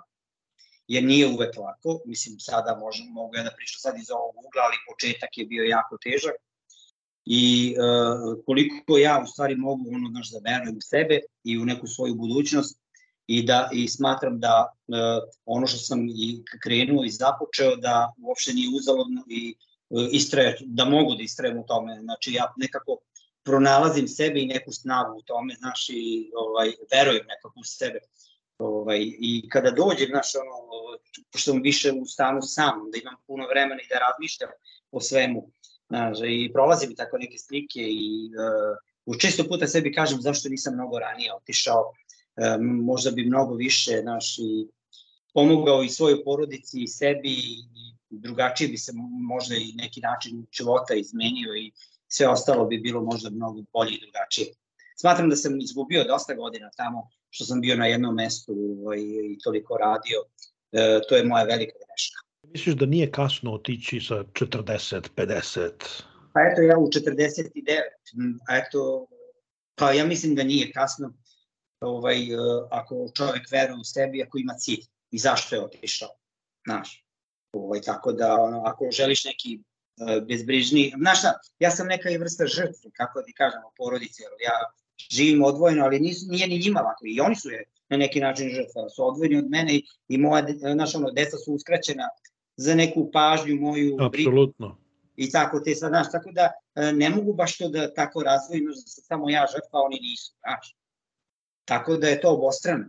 jer 0.88 1.04
nije 1.04 1.26
uvek 1.26 1.56
lako, 1.56 2.00
mislim 2.06 2.40
sada 2.40 2.76
možem, 2.80 3.06
mogu 3.06 3.36
ja 3.36 3.42
da 3.42 3.54
pričam 3.56 3.80
sad 3.80 3.98
iz 3.98 4.10
ovog 4.10 4.34
ugla, 4.46 4.62
ali 4.66 4.84
početak 4.88 5.38
je 5.38 5.46
bio 5.46 5.64
jako 5.64 5.98
težak 6.02 6.36
i 7.24 7.74
uh, 7.78 8.44
koliko 8.46 8.98
ja 8.98 9.20
u 9.24 9.26
stvari 9.26 9.56
mogu 9.56 9.84
ono 9.94 10.08
znaš 10.10 10.30
da 10.30 10.50
verujem 10.50 10.76
u 10.76 10.80
sebe 10.80 11.20
i 11.44 11.58
u 11.58 11.64
neku 11.64 11.86
svoju 11.86 12.14
budućnost 12.14 12.80
i 13.26 13.42
da 13.42 13.70
i 13.72 13.88
smatram 13.88 14.40
da 14.40 14.72
uh, 14.88 14.96
ono 15.44 15.66
što 15.66 15.78
sam 15.78 16.08
i 16.08 16.42
krenuo 16.62 17.04
i 17.04 17.10
započeo 17.10 17.76
da 17.76 18.12
uopšte 18.22 18.52
nije 18.52 18.68
uzalodno 18.76 19.24
i 19.28 19.54
istraje, 20.12 20.56
da 20.60 20.84
mogu 20.84 21.14
da 21.14 21.22
istrajem 21.22 21.58
u 21.58 21.66
tome. 21.66 22.00
Znači 22.00 22.32
ja 22.32 22.52
nekako 22.56 22.98
pronalazim 23.44 24.08
sebe 24.08 24.40
i 24.40 24.46
neku 24.46 24.72
snagu 24.72 25.18
u 25.18 25.22
tome, 25.22 25.54
znaš, 25.54 25.88
i 25.88 26.30
ovaj, 26.36 26.72
verujem 26.92 27.26
nekako 27.26 27.60
u 27.60 27.64
sebe. 27.64 27.98
Ovaj, 28.58 29.00
I 29.02 29.48
kada 29.48 29.70
dođem, 29.70 30.08
znaš, 30.08 30.34
ono, 30.34 30.98
pošto 31.32 31.50
sam 31.50 31.62
više 31.62 31.92
u 31.92 32.06
stanu 32.06 32.42
sam, 32.42 32.90
da 32.92 32.98
imam 32.98 33.14
puno 33.26 33.46
vremena 33.46 33.82
i 33.82 33.88
da 33.88 33.98
razmišljam 33.98 34.50
o 34.90 35.00
svemu, 35.00 35.50
znaš, 35.88 36.18
i 36.26 36.50
prolazi 36.52 36.86
mi 36.88 36.94
tako 36.94 37.18
neke 37.18 37.38
slike 37.38 37.80
i 37.80 38.30
uh, 39.06 39.16
često 39.18 39.44
puta 39.48 39.66
sebi 39.66 39.92
kažem 39.92 40.20
zašto 40.20 40.48
nisam 40.48 40.74
mnogo 40.74 40.98
ranije 40.98 41.34
otišao, 41.34 41.82
uh, 41.82 42.60
možda 42.60 43.10
bi 43.10 43.26
mnogo 43.26 43.54
više, 43.54 44.00
znaš, 44.02 44.38
i 44.38 44.68
pomogao 45.34 45.82
i 45.82 45.88
svojoj 45.88 46.24
porodici 46.24 46.82
i 46.82 46.86
sebi 46.86 47.32
i 47.32 47.93
drugačije 48.20 48.68
bi 48.68 48.76
se 48.78 48.92
možda 49.28 49.54
i 49.54 49.72
neki 49.74 50.00
način 50.00 50.46
života 50.52 50.94
izmenio 50.94 51.54
i 51.54 51.72
sve 52.08 52.28
ostalo 52.28 52.66
bi 52.66 52.78
bilo 52.78 53.02
možda 53.02 53.30
mnogo 53.30 53.62
bolje 53.72 53.94
i 53.94 54.00
drugačije. 54.00 54.46
Smatram 55.00 55.30
da 55.30 55.36
sam 55.36 55.60
izgubio 55.60 56.04
dosta 56.04 56.34
godina 56.34 56.70
tamo 56.76 57.08
što 57.30 57.44
sam 57.44 57.60
bio 57.60 57.76
na 57.76 57.86
jednom 57.86 58.14
mestu 58.14 58.52
ovaj, 58.52 58.98
i 59.00 59.38
toliko 59.44 59.76
radio. 59.76 60.18
E, 60.72 61.00
to 61.08 61.16
je 61.16 61.24
moja 61.24 61.44
velika 61.44 61.72
greška. 61.72 62.20
Misliš 62.42 62.74
da 62.74 62.86
nije 62.86 63.10
kasno 63.10 63.54
otići 63.54 64.00
sa 64.00 64.14
40, 64.14 65.08
50? 65.16 65.70
Pa 66.32 66.40
eto, 66.40 66.62
ja 66.62 66.78
u 66.78 66.86
49, 66.86 67.80
a 68.48 68.56
eto, 68.56 69.06
pa 69.74 69.92
ja 69.92 70.04
mislim 70.06 70.34
da 70.34 70.44
nije 70.44 70.72
kasno 70.72 71.12
ovaj, 71.80 72.22
e, 72.22 72.36
ako 72.70 73.08
čovek 73.16 73.50
veruje 73.52 73.80
u 73.80 73.84
sebi, 73.84 74.22
ako 74.22 74.38
ima 74.38 74.54
cilj 74.54 74.84
i 75.10 75.18
zašto 75.18 75.56
je 75.56 75.64
otišao, 75.64 76.08
znaš. 76.66 77.03
Ovaj, 77.58 77.80
tako 77.80 78.12
da, 78.12 78.34
ono, 78.40 78.62
ako 78.64 78.88
želiš 78.90 79.24
neki 79.24 79.58
uh, 79.58 80.26
bezbrižni, 80.28 80.92
znaš 80.98 81.18
šta, 81.18 81.32
ja 81.58 81.70
sam 81.70 81.86
neka 81.86 82.10
i 82.10 82.18
vrsta 82.18 82.46
žrtve, 82.46 82.90
kako 82.92 83.20
da 83.20 83.26
ti 83.26 83.32
kažemo, 83.32 83.70
porodice, 83.76 84.22
ja 84.22 84.58
živim 85.10 85.42
odvojeno, 85.42 85.84
ali 85.84 86.00
nis, 86.00 86.26
nije 86.28 86.46
ni 86.48 86.58
njima 86.58 86.80
lako. 86.80 87.06
I 87.06 87.20
oni 87.20 87.36
su 87.36 87.50
je 87.50 87.64
na 87.88 87.96
neki 87.96 88.20
način 88.20 88.50
žrtva, 88.50 88.88
su 88.88 89.08
odvojeni 89.08 89.38
od 89.38 89.50
mene 89.50 89.74
i, 89.74 89.82
i 90.08 90.18
moja, 90.18 90.46
naša 90.74 90.98
ono, 90.98 91.10
deca 91.10 91.36
su 91.36 91.52
uskraćena 91.52 92.08
za 92.56 92.74
neku 92.74 93.10
pažnju 93.12 93.56
moju. 93.60 93.96
Apsolutno. 94.00 94.78
I 95.16 95.30
tako 95.30 95.60
te 95.60 95.74
sad, 95.74 95.88
znaš, 95.88 96.06
tako 96.12 96.32
da 96.32 96.50
e, 96.74 96.92
ne 96.92 97.10
mogu 97.10 97.34
baš 97.34 97.58
to 97.58 97.68
da 97.68 97.94
tako 97.94 98.22
razvojim, 98.22 98.66
da 98.66 98.74
sam 98.74 99.04
samo 99.04 99.30
ja 99.30 99.46
žrtva, 99.52 99.80
oni 99.80 99.98
nisu, 100.00 100.34
znaš. 100.40 100.76
Tako 101.64 101.96
da 101.96 102.08
je 102.08 102.20
to 102.20 102.30
obostrano 102.30 102.84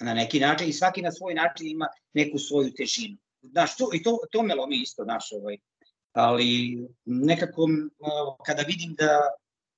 na 0.00 0.14
neki 0.14 0.40
način 0.40 0.68
i 0.68 0.72
svaki 0.72 1.02
na 1.02 1.12
svoj 1.12 1.34
način 1.34 1.66
ima 1.66 1.88
neku 2.12 2.38
svoju 2.38 2.72
težinu. 2.74 3.16
Znaš, 3.50 3.76
to, 3.76 3.90
i 3.94 4.02
to, 4.02 4.18
to 4.32 4.42
me 4.42 4.54
lomi 4.54 4.82
isto, 4.82 5.04
znaš, 5.04 5.32
ovaj, 5.32 5.58
ali 6.12 6.78
nekako 7.04 7.68
kada 8.46 8.62
vidim 8.62 8.94
da 8.94 9.20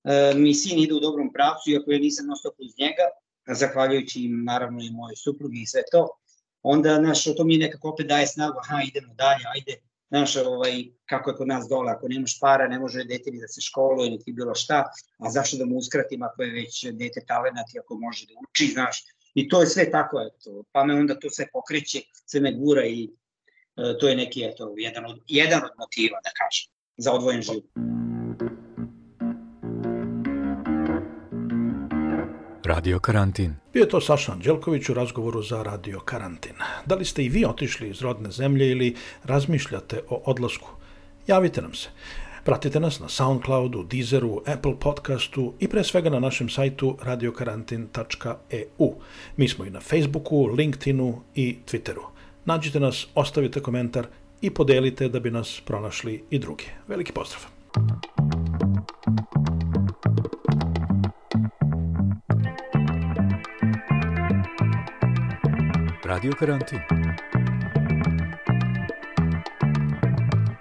E, 0.07 0.35
mi 0.35 0.55
sin 0.55 0.79
ide 0.79 0.95
u 0.95 1.01
dobrom 1.01 1.33
pravcu, 1.33 1.71
iako 1.71 1.93
ja 1.93 1.99
nisam 1.99 2.27
nostao 2.27 2.53
uz 2.59 2.73
njega, 2.79 3.07
zahvaljujući 3.47 4.25
im 4.25 4.45
naravno 4.45 4.81
i 4.83 4.91
moje 4.91 5.17
suprugi 5.17 5.61
i 5.63 5.67
sve 5.67 5.83
to, 5.93 6.09
onda, 6.63 6.95
znaš, 6.95 7.25
to 7.37 7.45
mi 7.45 7.59
nekako 7.59 7.89
opet 7.89 8.07
daje 8.07 8.27
snagu, 8.27 8.59
aha, 8.63 8.83
idemo 8.89 9.15
dalje, 9.15 9.45
ajde, 9.55 9.75
znaš, 10.09 10.37
ovaj, 10.37 10.85
kako 11.07 11.31
je 11.31 11.37
kod 11.37 11.49
nas 11.49 11.67
dole, 11.69 11.93
ako 11.93 12.09
nemaš 12.09 12.41
para, 12.41 12.69
ne 12.69 12.79
može 12.79 13.05
dete 13.05 13.31
ni 13.31 13.41
da 13.41 13.49
se 13.49 13.61
školuje, 13.61 14.11
niti 14.11 14.33
bilo 14.33 14.55
šta, 14.55 14.85
a 15.19 15.31
zašto 15.31 15.57
da 15.57 15.65
mu 15.65 15.77
uskratim 15.77 16.23
ako 16.23 16.43
je 16.43 16.53
već 16.53 16.85
dete 16.93 17.25
talenat 17.27 17.75
i 17.75 17.79
ako 17.79 17.95
može 17.95 18.27
da 18.27 18.35
uči, 18.49 18.67
znaš, 18.73 19.05
i 19.35 19.49
to 19.49 19.61
je 19.61 19.67
sve 19.67 19.91
tako, 19.91 20.21
eto, 20.21 20.65
pa 20.73 20.85
me 20.85 20.95
onda 20.95 21.19
to 21.19 21.31
sve 21.31 21.47
pokreće, 21.53 22.03
sve 22.27 22.41
me 22.41 22.53
gura 22.53 22.87
i 22.87 23.11
to 24.01 24.09
je 24.09 24.17
neki, 24.17 24.45
eto, 24.45 24.75
jedan 24.77 25.07
od, 25.07 25.21
jedan 25.27 25.65
od 25.65 25.71
motiva, 25.79 26.19
da 26.25 26.31
kažem, 26.31 26.73
za 26.97 27.13
odvojen 27.13 27.43
život. 27.43 27.65
Radio 32.65 32.99
Karantin. 32.99 33.55
Bio 33.73 33.81
je 33.81 33.89
to 33.89 34.01
Saša 34.01 34.33
Anđelković 34.33 34.89
u 34.89 34.95
razgovoru 34.95 35.43
za 35.43 35.63
Radio 35.63 36.01
Karantin. 36.01 36.57
Da 36.87 36.95
li 36.95 37.05
ste 37.05 37.25
i 37.25 37.29
vi 37.29 37.45
otišli 37.45 37.91
iz 37.91 38.03
rodne 38.03 38.31
zemlje 38.31 38.71
ili 38.71 38.97
razmišljate 39.25 40.01
o 40.09 40.23
odlasku? 40.25 40.69
Javite 41.27 41.63
nam 41.63 41.75
se. 41.75 41.89
Pratite 42.45 42.81
nas 42.81 43.01
na 43.01 43.09
Soundcloudu, 43.09 43.83
Deezeru, 43.83 44.43
Apple 44.47 44.81
podcastu 44.81 45.55
i 45.61 45.69
pre 45.69 45.85
svega 45.85 46.11
na 46.11 46.21
našem 46.21 46.49
sajtu 46.49 46.99
radiokarantin.eu. 47.03 48.95
Mi 49.37 49.49
smo 49.49 49.65
i 49.65 49.71
na 49.71 49.81
Facebooku, 49.81 50.47
LinkedInu 50.47 51.23
i 51.35 51.57
Twitteru. 51.67 52.16
Nađite 52.47 52.81
nas, 52.81 53.07
ostavite 53.15 53.61
komentar 53.61 54.07
i 54.41 54.51
podelite 54.51 55.09
da 55.09 55.21
bi 55.21 55.31
nas 55.31 55.63
pronašli 55.65 56.25
i 56.31 56.39
drugi. 56.39 56.65
Veliki 56.89 57.13
pozdrav! 57.13 57.43
Radio 66.05 66.33
Karantin 66.39 66.79